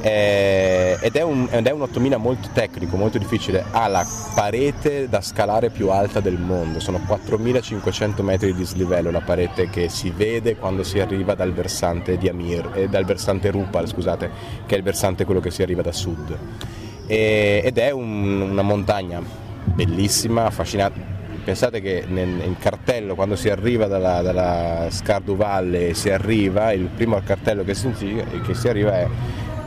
[0.00, 5.20] ed, è un, ed, è un, 8000 molto tecnico, molto difficile, ha la parete da
[5.20, 10.56] scalare più alta del mondo, sono 4500 metri di dislivello la parete che si vede
[10.56, 14.30] quando si arriva dal versante di Amir, eh, dal versante Rupal, scusate,
[14.66, 16.36] che è il versante quello che si arriva da sud.
[17.06, 19.20] E, ed è un, una montagna
[19.64, 21.16] bellissima, affascinante.
[21.44, 26.90] Pensate che nel, nel, cartello, quando si arriva dalla, dalla Scardu Valle, si arriva, il
[26.94, 27.90] primo cartello che si,
[28.44, 29.08] che si arriva è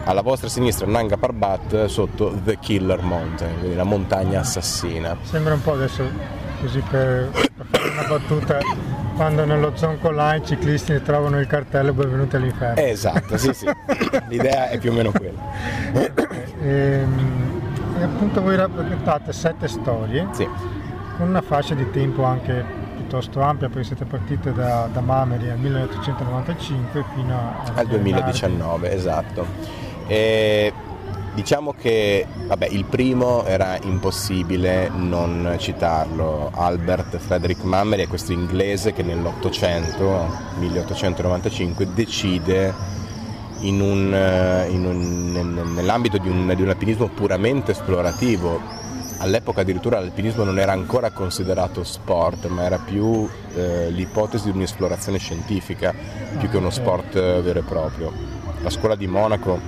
[0.04, 5.18] alla vostra sinistra Nanga Parbat sotto The Killer Mountain, quindi la montagna assassina.
[5.24, 6.04] Sembra un po' adesso
[6.62, 8.60] così per, per fare una battuta
[9.16, 12.82] quando nello Zonco Line i ciclisti ne trovano il cartello benvenuti all'inferno.
[12.82, 13.70] Esatto, sì sì,
[14.30, 15.40] l'idea è più o meno quella.
[15.94, 16.10] e,
[16.62, 17.62] ehm,
[18.00, 20.48] e appunto voi raccontate sette storie sì.
[21.18, 25.58] con una fascia di tempo anche piuttosto ampia perché siete partite da, da Mameri nel
[25.58, 29.46] 1895 fino a, al 2019, esatto.
[30.12, 30.74] E
[31.34, 38.92] diciamo che vabbè, il primo era impossibile non citarlo, Albert Frederick Mammery è questo inglese
[38.92, 40.28] che nell'Ottocento,
[40.60, 42.74] 1895, decide
[43.62, 48.60] in un, in un, nell'ambito di un, di un alpinismo puramente esplorativo,
[49.20, 55.20] all'epoca addirittura l'alpinismo non era ancora considerato sport, ma era più eh, l'ipotesi di un'esplorazione
[55.20, 55.96] scientifica
[56.38, 58.12] più che uno sport eh, vero e proprio.
[58.62, 59.60] La scuola di Monaco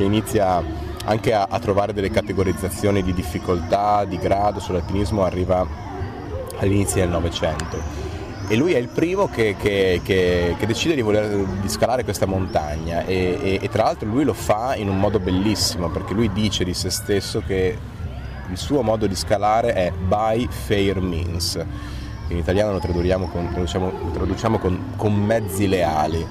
[0.00, 0.64] che inizia
[1.04, 5.66] anche a, a trovare delle categorizzazioni di difficoltà, di grado sull'alpinismo arriva
[6.56, 8.08] all'inizio del Novecento.
[8.48, 12.24] E lui è il primo che, che, che, che decide di, voler, di, scalare questa
[12.24, 16.32] montagna e, e, e, tra l'altro lui lo fa in un modo bellissimo perché lui
[16.32, 17.78] dice di se stesso che
[18.50, 21.62] il suo modo di scalare è by fair means,
[22.28, 26.26] in italiano lo traduciamo con, traduciamo, traduciamo con, con mezzi leali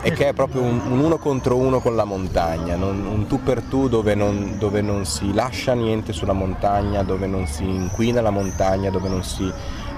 [0.00, 3.42] e che è proprio un, un, uno contro uno con la montagna, non, un tu
[3.42, 8.20] per tu dove non, dove non, si lascia niente sulla montagna, dove non si inquina
[8.20, 9.50] la montagna, dove non si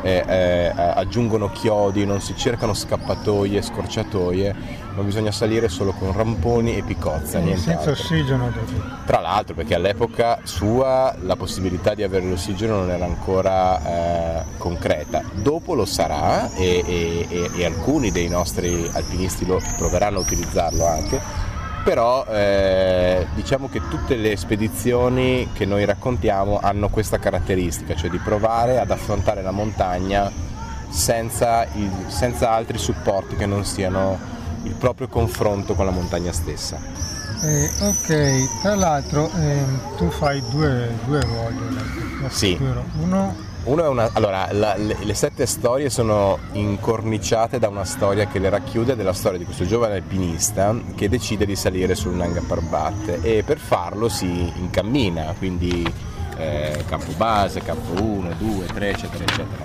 [0.02, 4.54] eh, eh, aggiungono chiodi, non si cercano scappatoie, scorciatoie,
[4.94, 8.52] ma bisogna salire solo con ramponi e picozza, niente senza ossigeno.
[9.04, 15.22] Tra l'altro perché all'epoca sua la possibilità di avere l'ossigeno non era ancora eh, concreta,
[15.32, 20.86] dopo lo sarà e, e, e, e alcuni dei nostri alpinisti lo proveranno a utilizzarlo
[20.86, 21.52] anche
[21.84, 28.16] però eh, diciamo che tutte le spedizioni che noi raccontiamo hanno questa caratteristica, cioè di
[28.16, 30.32] provare ad affrontare la montagna
[30.88, 34.18] senza, il, senza altri supporti che non siano
[34.64, 36.78] il proprio confronto con la montagna stessa.
[37.42, 39.64] Eh, ok, tra l'altro eh,
[39.96, 41.56] tu fai due, due ruoli.
[42.28, 42.58] Sì.
[43.00, 48.26] Uno uno è una, allora, la, le, le, sette storie sono incorniciate da una storia
[48.26, 52.42] che le racchiude della storia di questo giovane alpinista che decide di salire sul Nanga
[52.46, 55.90] Parbat e per farlo si incammina, quindi
[56.36, 59.64] eh, campo base, campo 1, 2, 3, eccetera, eccetera.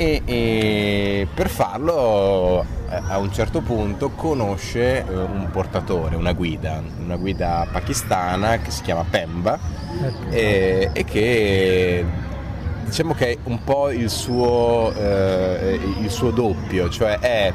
[0.00, 6.80] E, e per farlo eh, a un certo punto conosce eh, un portatore, una guida,
[7.02, 9.58] una guida pakistana che si chiama Pemba
[10.30, 12.04] e, e che
[12.84, 17.52] diciamo che è un po' il suo, eh, il suo doppio, cioè è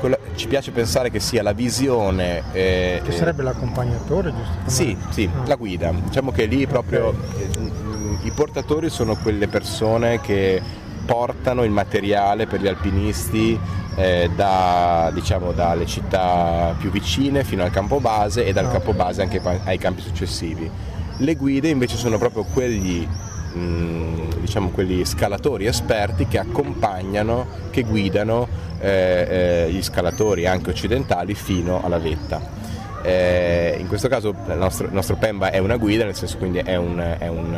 [0.00, 2.42] quella, ci piace pensare che sia la visione.
[2.50, 4.68] Eh, che sarebbe l'accompagnatore, giusto?
[4.68, 5.46] Sì, sì, ah.
[5.46, 5.92] la guida.
[5.92, 7.50] Diciamo che lì proprio okay.
[7.52, 13.58] Eh, i portatori sono quelle persone che portano il materiale per gli alpinisti
[13.96, 18.76] eh, da, diciamo, dalle città più vicine fino al campo base e dal okay.
[18.76, 20.70] campo base anche ai campi successivi.
[21.18, 23.06] Le guide invece sono proprio quegli
[23.54, 28.48] Mm, diciamo quelli scalatori esperti che accompagnano, che guidano
[28.80, 32.40] eh, eh, gli scalatori anche occidentali fino alla vetta.
[33.02, 36.58] Eh, in questo caso il nostro, il nostro, Pemba è una guida, nel senso quindi
[36.58, 37.54] è un, è un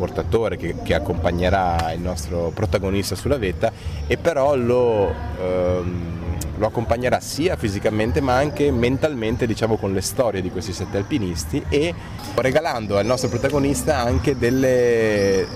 [0.00, 3.70] portatore che, che, accompagnerà il nostro protagonista sulla vetta
[4.06, 5.14] e però lo...
[5.38, 6.18] Ehm,
[6.56, 11.64] lo accompagnerà sia fisicamente ma anche mentalmente diciamo con le storie di questi sette alpinisti
[11.70, 11.94] e
[12.34, 15.46] regalando al nostro protagonista anche delle,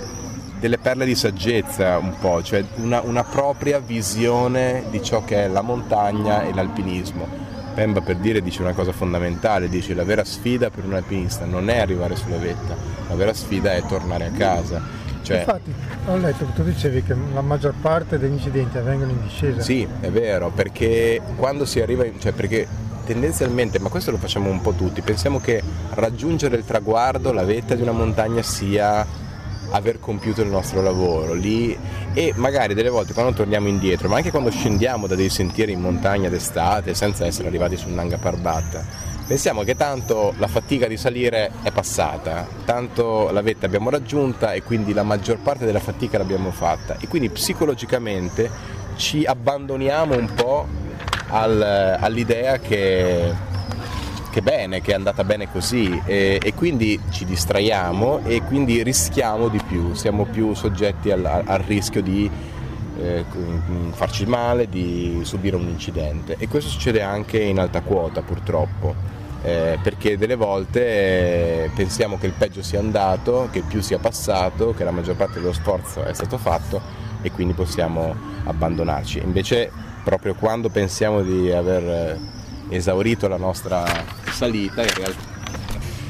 [0.58, 5.48] delle perle di saggezza un po', cioè una, una propria visione di ciò che è
[5.48, 7.53] la montagna e l'alpinismo.
[7.74, 11.68] Pemba per dire dice una cosa fondamentale, dice la vera sfida per un alpinista non
[11.68, 12.76] è arrivare sulla vetta,
[13.08, 15.38] la vera sfida è tornare a casa cioè...
[15.38, 15.74] Infatti
[16.06, 19.62] ho letto che tu dicevi che la maggior parte degli incidenti avvengono in discesa.
[19.62, 22.68] Sì, è vero, perché quando si arriva, cioè perché
[23.06, 25.62] tendenzialmente, ma questo lo facciamo un po' tutti, pensiamo che
[25.94, 29.06] raggiungere il traguardo, la vetta di una montagna sia
[29.74, 31.76] aver compiuto il nostro lavoro lì
[32.12, 35.80] e magari delle volte quando torniamo indietro, ma anche quando scendiamo da dei sentieri in
[35.80, 38.84] montagna d'estate senza essere arrivati sul Nanga Parbat,
[39.26, 44.62] pensiamo che tanto la fatica di salire è passata, tanto la vetta abbiamo raggiunta e
[44.62, 46.96] quindi la maggior parte della fatica l'abbiamo fatta.
[47.00, 48.48] E quindi psicologicamente
[48.94, 50.66] ci abbandoniamo un po'
[51.28, 53.34] al, all'idea che,
[54.34, 59.46] che bene, che è andata bene così e, e, quindi ci distraiamo e quindi rischiamo
[59.46, 62.28] di più, siamo più soggetti al, al rischio di
[62.98, 63.24] eh,
[63.92, 66.34] farci male, di subire un incidente.
[66.36, 69.12] E questo succede anche in alta quota purtroppo.
[69.44, 70.80] Eh, perché delle volte
[71.64, 75.38] eh, pensiamo che il peggio sia andato, che più sia passato, che la maggior parte
[75.38, 76.80] dello sforzo è stato fatto
[77.22, 78.16] e quindi possiamo
[78.46, 79.20] abbandonarci.
[79.20, 79.70] Invece
[80.02, 82.42] proprio quando pensiamo di aver eh,
[82.74, 83.84] esaurito la nostra
[84.30, 85.32] salita in realtà...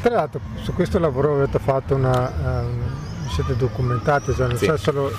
[0.03, 2.33] Tra l'altro su questo lavoro avete fatto una...
[2.45, 3.03] Um,
[3.35, 4.67] siete documentati, cioè non sì.
[4.67, 5.11] c'è solo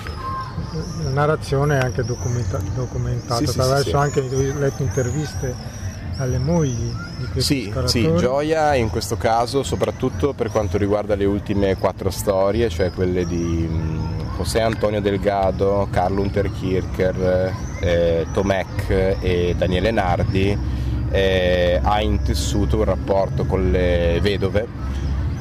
[1.02, 5.54] la narrazione è anche documenta- documentata sì, attraverso sì, anche ho letto interviste
[6.16, 11.26] alle mogli di questi sì, sì, gioia in questo caso soprattutto per quanto riguarda le
[11.26, 19.54] ultime quattro storie, cioè quelle di mm, José Antonio Delgado, Carlo Unterkircher, eh, Tomek e
[19.58, 20.58] Daniele Nardi,
[21.16, 24.68] eh, ha intessuto un rapporto con le vedove,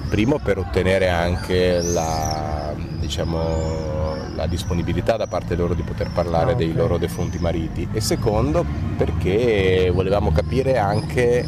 [0.08, 6.54] primo per ottenere anche la, diciamo, la disponibilità da parte loro di poter parlare ah,
[6.54, 6.66] okay.
[6.66, 11.46] dei loro defunti mariti e secondo perché volevamo capire anche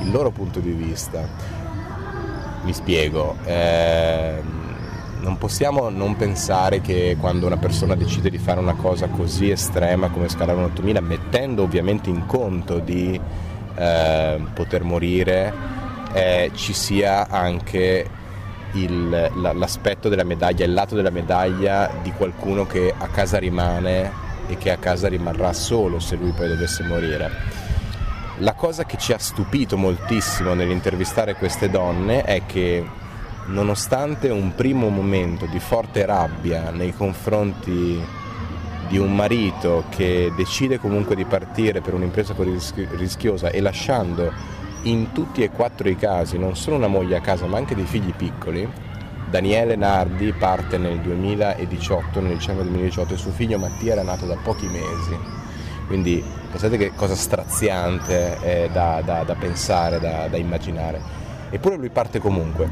[0.00, 1.58] il loro punto di vista.
[2.62, 4.40] Mi spiego, eh,
[5.20, 10.08] non possiamo non pensare che quando una persona decide di fare una cosa così estrema
[10.08, 13.20] come scalare un 8000, mettendo ovviamente in conto di
[13.80, 15.52] eh, poter morire,
[16.12, 18.08] eh, ci sia anche
[18.72, 24.58] il, l'aspetto della medaglia, il lato della medaglia di qualcuno che a casa rimane e
[24.58, 27.30] che a casa rimarrà solo se lui poi dovesse morire.
[28.38, 32.86] La cosa che ci ha stupito moltissimo nell'intervistare queste donne è che
[33.46, 38.02] nonostante un primo momento di forte rabbia nei confronti
[38.90, 44.32] di un marito che decide comunque di partire per un'impresa così rischiosa e lasciando
[44.82, 47.84] in tutti e quattro i casi non solo una moglie a casa ma anche dei
[47.84, 48.68] figli piccoli,
[49.30, 54.36] Daniele Nardi parte nel 2018, nel dicembre 2018 e suo figlio Mattia era nato da
[54.42, 55.16] pochi mesi.
[55.86, 61.00] Quindi pensate che cosa straziante è da, da, da pensare, da, da, immaginare.
[61.50, 62.68] Eppure lui parte comunque.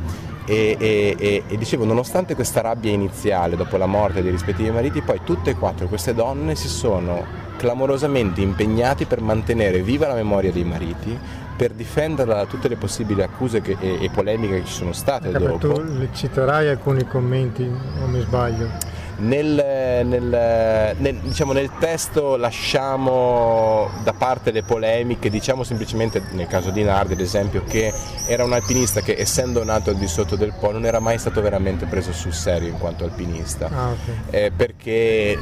[0.46, 5.02] E, e, e, e, dicevo, nonostante questa rabbia iniziale dopo la morte dei rispettivi mariti,
[5.02, 10.50] poi tutte e quattro queste donne si sono clamorosamente impegnati per mantenere viva la memoria
[10.50, 11.18] dei mariti,
[11.56, 15.46] per difenderla da tutte le possibili accuse che, e, polemiche che ci sono state Perché
[15.46, 15.58] dopo.
[15.58, 18.70] Tu citerai alcuni commenti, o mi sbaglio?
[19.18, 19.56] Nel,
[20.04, 26.82] nel, nel, diciamo, nel, testo lasciamo da parte le polemiche, diciamo semplicemente nel caso di
[26.82, 27.92] Nardi ad esempio che
[28.26, 31.40] era un alpinista che essendo nato al di sotto del Po non era mai stato
[31.40, 34.44] veramente preso sul serio in quanto alpinista, ah, okay.
[34.44, 35.38] eh, perché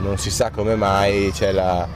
[0.00, 1.86] non si sa come mai c'è la,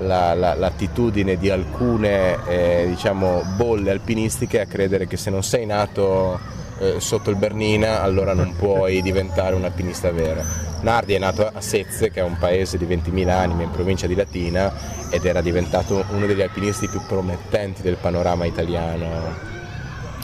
[0.00, 5.66] la, la, l'attitudine di alcune eh, diciamo, bolle alpinistiche a credere che se non sei
[5.66, 6.38] nato
[6.78, 10.42] eh, sotto il Bernina allora non puoi diventare un alpinista vero.
[10.80, 14.14] Nardi è nato a Sezze che è un paese di 20.000 anime in provincia di
[14.14, 14.72] Latina
[15.10, 19.54] ed era diventato uno degli alpinisti più promettenti del panorama italiano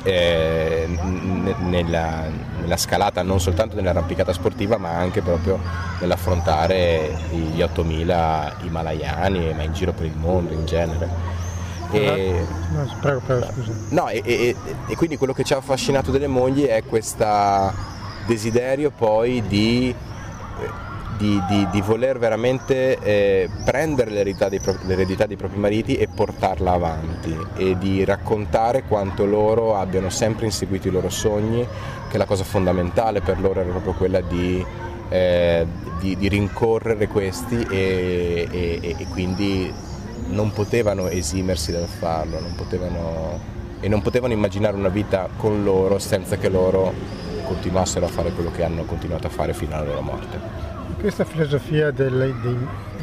[0.04, 0.86] eh,
[1.60, 2.24] nella,
[2.60, 5.60] nella, scalata non soltanto nell'arrampicata sportiva ma anche proprio
[6.00, 11.40] nell'affrontare gli 8000 himalayani ma in giro per il mondo in genere.
[11.92, 13.46] E, no, prego, prego.
[13.90, 14.56] No, e, e,
[14.88, 17.26] e, quindi quello che ci ha affascinato delle mogli è questo
[18.26, 19.94] desiderio poi di,
[21.18, 26.72] di, di, di voler veramente eh, prendere l'eredità dei, l'eredità dei propri mariti e portarla
[26.72, 31.66] avanti e di raccontare quanto loro abbiano sempre inseguito i loro sogni,
[32.08, 34.64] che la cosa fondamentale per loro era proprio quella di
[35.12, 35.66] eh,
[36.00, 39.72] rincorrere questi e, quindi
[40.28, 43.38] non potevano esimersi dal farlo non potevano,
[43.80, 46.92] e non potevano immaginare una vita con loro senza che loro
[47.44, 50.70] continuassero a fare quello che hanno continuato a fare fino alla loro morte.
[50.98, 52.56] Questa filosofia del, di,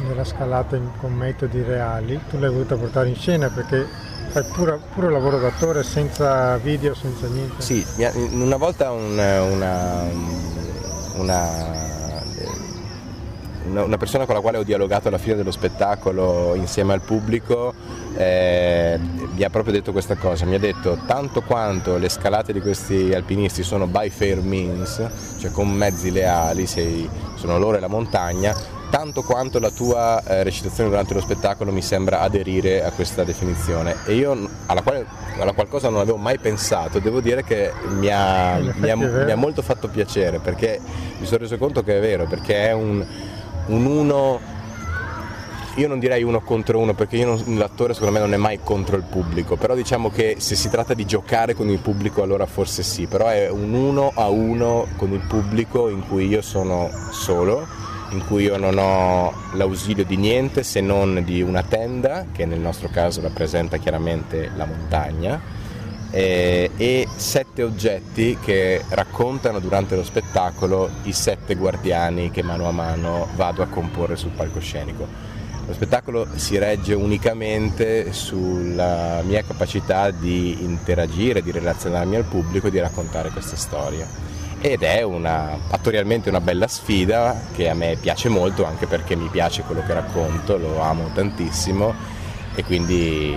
[0.08, 3.86] della scalata in, con metodi reali tu l'hai voluta portare in scena perché
[4.28, 7.60] fai puro, puro lavoro d'attore senza video, senza niente.
[7.60, 7.84] Sì,
[8.32, 10.04] una volta un, una,
[11.16, 11.99] una
[13.76, 17.74] una persona con la quale ho dialogato alla fine dello spettacolo insieme al pubblico
[18.16, 22.60] eh, mi ha proprio detto questa cosa, mi ha detto tanto quanto le scalate di
[22.60, 25.02] questi alpinisti sono by fair means,
[25.38, 28.54] cioè con mezzi leali, sei, sono loro e la montagna,
[28.90, 33.96] tanto quanto la tua eh, recitazione durante lo spettacolo mi sembra aderire a questa definizione
[34.04, 35.06] e io alla, quale,
[35.38, 39.36] alla qualcosa non avevo mai pensato, devo dire che mi ha, mi ha, mi ha
[39.36, 40.80] molto fatto piacere perché
[41.18, 43.06] mi sono reso conto che è vero, perché è un
[43.66, 44.40] un uno,
[45.76, 48.96] io non direi uno contro uno perché non, l'attore secondo me non è mai contro
[48.96, 52.82] il pubblico, però diciamo che se si tratta di giocare con il pubblico allora forse
[52.82, 57.66] sì, però è un uno a uno con il pubblico in cui io sono solo,
[58.10, 62.58] in cui io non ho l'ausilio di niente se non di una tenda che nel
[62.58, 65.40] nostro caso rappresenta chiaramente la montagna
[66.10, 72.72] eh, e sette oggetti che raccontano durante lo spettacolo i sette guardiani che mano a
[72.72, 75.28] mano vado a comporre sul palcoscenico.
[75.66, 82.70] Lo spettacolo si regge unicamente sulla mia capacità di interagire, di relazionarmi al pubblico e
[82.70, 84.04] di raccontare queste storie.
[84.60, 89.28] Ed è una, attorialmente una bella sfida che a me piace molto anche perché mi
[89.28, 92.09] piace quello che racconto, lo amo tantissimo
[92.54, 93.36] e quindi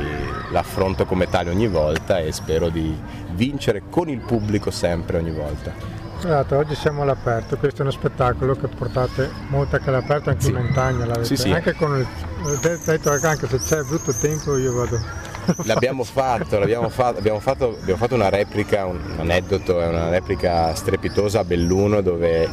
[0.52, 2.96] l'affronto come tale ogni volta e spero di
[3.32, 6.02] vincere con il pubblico sempre ogni volta.
[6.18, 10.50] Esatto, oggi siamo all'aperto, questo è uno spettacolo che portate molto anche all'aperto, anche sì.
[10.50, 11.52] in montagna, sì, sì.
[11.52, 15.00] anche con il detto anche se c'è brutto tempo io vado.
[15.66, 20.74] L'abbiamo fatto, l'abbiamo fatto, abbiamo fatto, abbiamo fatto una replica, un aneddoto, è una replica
[20.74, 22.48] strepitosa a Belluno dove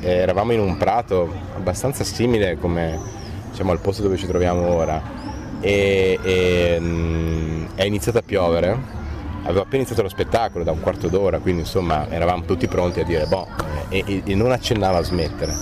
[0.00, 2.98] eravamo in un prato abbastanza simile come
[3.50, 5.23] diciamo, al posto dove ci troviamo ora
[5.64, 8.78] e, e mh, mm, è iniziato a piovere,
[9.44, 13.04] avevo appena iniziato lo spettacolo da un quarto d'ora, quindi insomma eravamo tutti pronti a
[13.04, 13.48] dire boh,
[13.88, 15.52] e, e, e non accennava a smettere.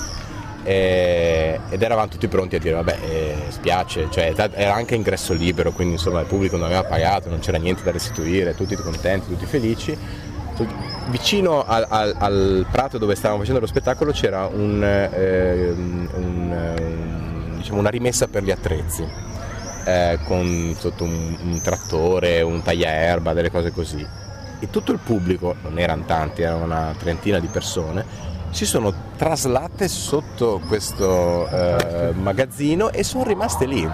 [0.64, 5.94] ed eravamo tutti pronti a dire vabbè eh, spiace, cioè, era anche ingresso libero, quindi
[5.94, 9.96] insomma il pubblico non aveva pagato, non c'era niente da restituire, tutti contenti, tutti felici.
[11.08, 17.54] Vicino al, al, al prato dove stavamo facendo lo spettacolo c'era un, eh, un, un,
[17.56, 19.30] diciamo una rimessa per gli attrezzi
[19.84, 24.06] eh, con sotto un, un, trattore, un tagliaerba, delle cose così.
[24.58, 28.04] E tutto il pubblico, non erano tanti, erano una trentina di persone,
[28.50, 33.90] si sono traslate sotto questo eh, magazzino e sono rimaste lì.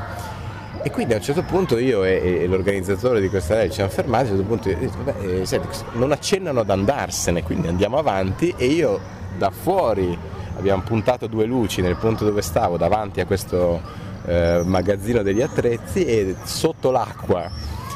[0.82, 3.90] E quindi a un certo punto io e, e l'organizzatore di questa legge ci siamo
[3.90, 7.98] fermati, a un certo punto io beh, eh, senti, non accennano ad andarsene, quindi andiamo
[7.98, 9.00] avanti e io
[9.36, 10.16] da fuori
[10.56, 13.80] abbiamo puntato due luci nel punto dove stavo, davanti a questo
[14.28, 17.50] eh, magazzino degli attrezzi e sotto l'acqua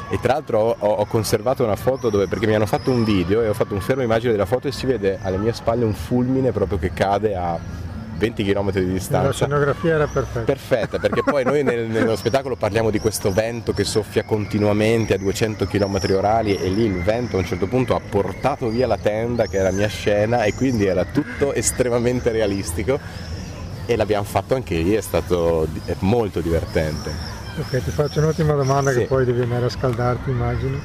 [0.09, 3.41] e tra l'altro ho, ho, conservato una foto dove perché mi hanno fatto un video
[3.41, 5.93] e ho fatto un fermo immagine della foto e si vede alle mie spalle un
[5.93, 7.57] fulmine proprio che cade a
[8.15, 9.27] 20 km di distanza.
[9.27, 10.43] La scenografia era perfetta.
[10.45, 15.17] Perfetta, perché poi noi nel, nello spettacolo parliamo di questo vento che soffia continuamente a
[15.17, 18.97] 200 km orari e lì il vento a un certo punto ha portato via la
[18.97, 22.99] tenda che era la mia scena e quindi era tutto estremamente realistico
[23.85, 27.11] e l'abbiamo fatto anche lì, è stato è molto divertente.
[27.59, 28.99] Ok, ti faccio un'ultima domanda sì.
[28.99, 30.79] che poi devi andare a scaldarti immagino.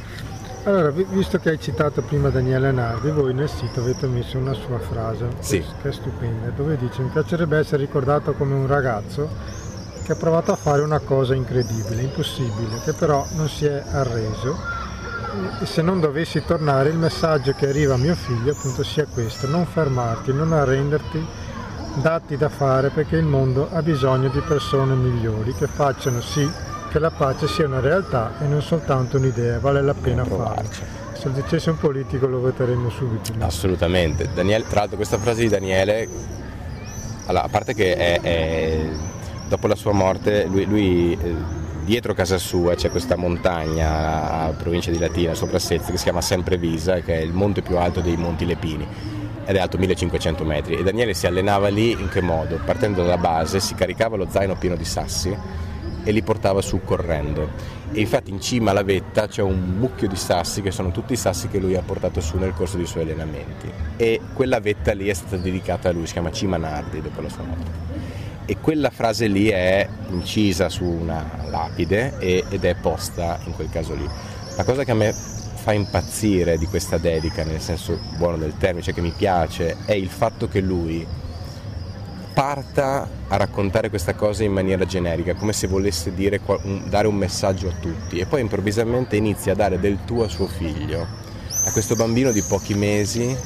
[0.64, 4.78] Allora, visto che hai citato prima Daniele Nardi, voi nel sito avete messo una sua
[4.78, 5.64] frase sì.
[5.80, 9.28] che è stupenda, dove dice mi piacerebbe essere ricordato come un ragazzo
[10.04, 14.56] che ha provato a fare una cosa incredibile, impossibile, che però non si è arreso
[15.60, 19.46] e se non dovessi tornare il messaggio che arriva a mio figlio appunto sia questo,
[19.46, 21.26] non fermarti, non arrenderti,
[22.00, 26.48] datti da fare perché il mondo ha bisogno di persone migliori che facciano sì
[26.90, 30.68] che la pace sia una realtà e non soltanto un'idea, vale la pena farlo.
[31.12, 33.32] Se lo dicesse un politico lo voteremmo subito.
[33.40, 34.28] Assolutamente.
[34.32, 36.08] Daniele, tra l'altro questa frase di Daniele,
[37.26, 38.88] allora, a parte che è, è,
[39.48, 41.34] dopo la sua morte, lui, lui eh,
[41.84, 46.22] dietro casa sua c'è questa montagna a provincia di Latina, sopra Sezze, che si chiama
[46.22, 49.16] Semprevisa, che è il monte più alto dei Monti Lepini
[49.48, 52.60] ed è alto 1500 metri e Daniele si allenava lì in che modo?
[52.62, 55.34] Partendo dalla base si caricava lo zaino pieno di sassi
[56.04, 57.52] e li portava su correndo.
[57.92, 61.16] E infatti in cima alla vetta c'è un mucchio di sassi che sono tutti i
[61.16, 63.72] sassi che lui ha portato su nel corso dei suoi allenamenti.
[63.96, 67.30] E quella vetta lì è stata dedicata a lui, si chiama Cima Nardi dopo la
[67.30, 67.70] sua morte.
[68.44, 73.94] E quella frase lì è incisa su una lapide ed è posta in quel caso
[73.94, 74.06] lì.
[74.58, 75.37] La cosa che a me
[75.68, 79.92] fa impazzire di questa dedica, nel senso buono del termine, cioè che mi piace, è
[79.92, 81.06] il fatto che lui
[82.32, 86.40] parta a raccontare questa cosa in maniera generica, come se volesse dire,
[86.88, 90.46] dare un messaggio a tutti e poi improvvisamente inizia a dare del tuo a suo
[90.46, 93.36] figlio, a questo bambino di pochi mesi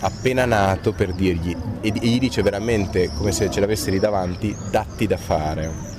[0.00, 5.06] appena nato per dirgli, e gli dice veramente come se ce l'avesse lì davanti, datti
[5.06, 5.93] da fare.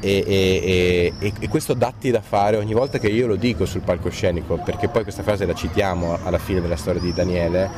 [0.00, 3.80] E, e, e, e, questo datti da fare ogni volta che io lo dico sul
[3.80, 7.70] palcoscenico, perché poi questa frase la citiamo alla fine della storia di Daniele,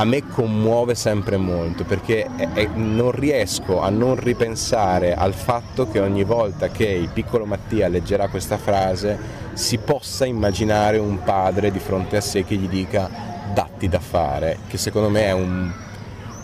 [0.00, 5.90] a me commuove sempre molto perché è, è, non riesco a non ripensare al fatto
[5.90, 9.18] che ogni volta che il piccolo Mattia leggerà questa frase
[9.52, 13.10] si possa immaginare un padre di fronte a sé che gli dica
[13.52, 15.70] datti da fare, che secondo me è un,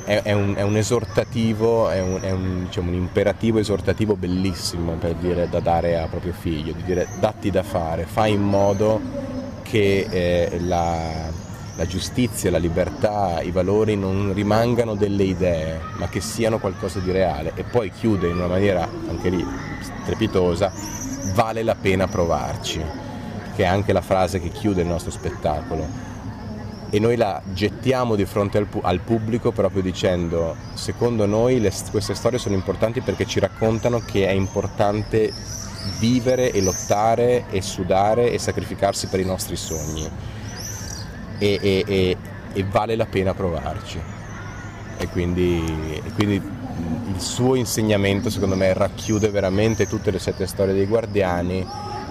[0.07, 5.61] è, è un, un esortativo, è, un, diciamo, un, imperativo esortativo bellissimo per dire da
[5.61, 9.00] dare a proprio figlio, di dire datti da fare, fai in modo
[9.62, 11.44] che eh, la
[11.76, 17.11] la giustizia, la libertà, i valori non rimangano delle idee, ma che siano qualcosa di
[17.11, 17.52] reale.
[17.54, 19.46] E poi chiude in una maniera anche lì
[20.02, 20.72] strepitosa,
[21.34, 22.82] vale la pena provarci,
[23.54, 26.05] che è anche la frase che chiude il nostro spettacolo.
[26.91, 32.14] E noi la gettiamo di fronte al, al pubblico proprio dicendo, secondo noi le, queste
[32.14, 35.32] storie sono importanti perché ci raccontano che è importante
[35.99, 40.09] vivere e lottare e sudare e sacrificarsi per i nostri sogni
[41.39, 42.16] e, e, e,
[42.53, 44.01] e vale la pena provarci.
[44.99, 50.87] E quindi, quindi, il suo insegnamento secondo me racchiude veramente tutte le sette storie dei
[50.87, 51.66] guardiani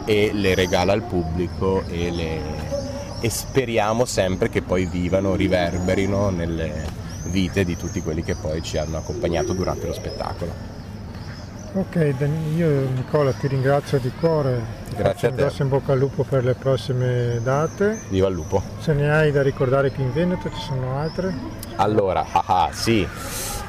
[0.06, 2.75] e le regala al pubblico e, le,
[3.26, 6.86] e speriamo sempre che poi vivano, riverberino nelle
[7.24, 10.52] vite di tutti quelli che poi ci hanno accompagnato durante lo spettacolo.
[11.74, 12.14] Ok,
[12.56, 16.54] io Nicola ti ringrazio di cuore, ti Grazie un in bocca al lupo per le
[16.54, 18.00] prossime date.
[18.10, 18.62] Viva il lupo!
[18.78, 21.34] Se ne hai da ricordare qui in Veneto, ci sono altre?
[21.78, 23.06] Allora, ah sì,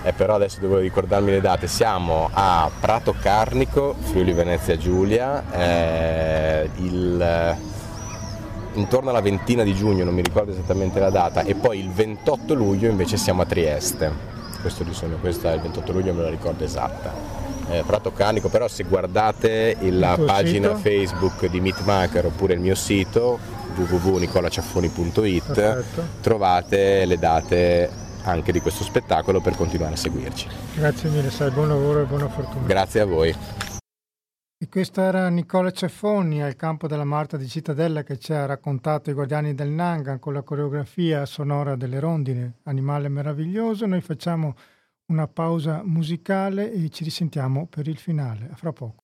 [0.03, 1.67] eh, però adesso devo ricordarmi le date.
[1.67, 7.75] Siamo a Prato Carnico, Friuli Venezia Giulia, eh, il,
[8.77, 12.55] intorno alla ventina di giugno, non mi ricordo esattamente la data, e poi il 28
[12.55, 14.35] luglio invece siamo a Trieste.
[14.61, 14.85] Questo,
[15.21, 17.37] questo è il 28 luglio, me lo ricordo esatta
[17.69, 20.81] eh, Prato Canico, però se guardate la pagina sito?
[20.81, 23.39] Facebook di Meatmaker oppure il mio sito
[23.75, 25.85] www.nicolaciaffoni.it
[26.21, 27.91] trovate le date
[28.23, 30.47] anche di questo spettacolo per continuare a seguirci.
[30.75, 32.67] Grazie mille, sai, buon lavoro e buona fortuna.
[32.67, 33.35] Grazie a voi.
[34.59, 39.11] E questo era Nicola Ceffoni al campo della Marta di Cittadella che ci ha raccontato
[39.11, 43.85] i guardiani del Nangan con la coreografia sonora delle rondine, animale meraviglioso.
[43.85, 44.55] Noi facciamo
[45.09, 49.03] una pausa musicale e ci risentiamo per il finale, fra poco.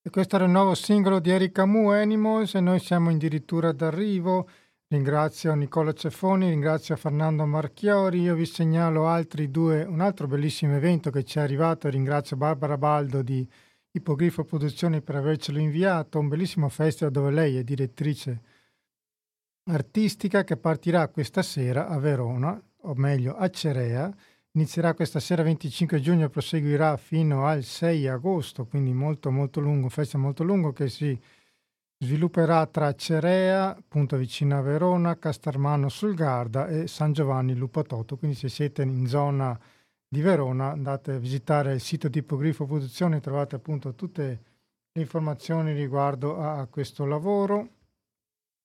[0.00, 4.48] E questo era il nuovo singolo di Erika Mu, Animals, e noi siamo addirittura d'arrivo.
[4.86, 8.20] Ringrazio Nicola Ceffoni, ringrazio Fernando Marchiori.
[8.20, 11.88] Io vi segnalo altri due, un altro bellissimo evento che ci è arrivato.
[11.88, 13.44] Ringrazio Barbara Baldo di
[13.92, 16.18] Ipogrifo Produzioni per avercelo inviato.
[16.18, 18.40] Un bellissimo festival dove lei è direttrice
[19.64, 24.12] artistica che partirà questa sera a Verona, o meglio a Cerea.
[24.52, 29.84] Inizierà questa sera 25 giugno e proseguirà fino al 6 agosto, quindi molto molto lungo,
[29.84, 31.18] un festival molto lungo che si
[32.02, 38.16] Svilupperà tra Cerea, appunto vicino a Verona, Castarmano sul Garda e San Giovanni Lupatoto.
[38.16, 39.56] Quindi se siete in zona
[40.12, 44.42] di Verona andate a visitare il sito di Ipogrifo Produzione, trovate appunto tutte
[44.92, 47.68] le informazioni riguardo a questo lavoro.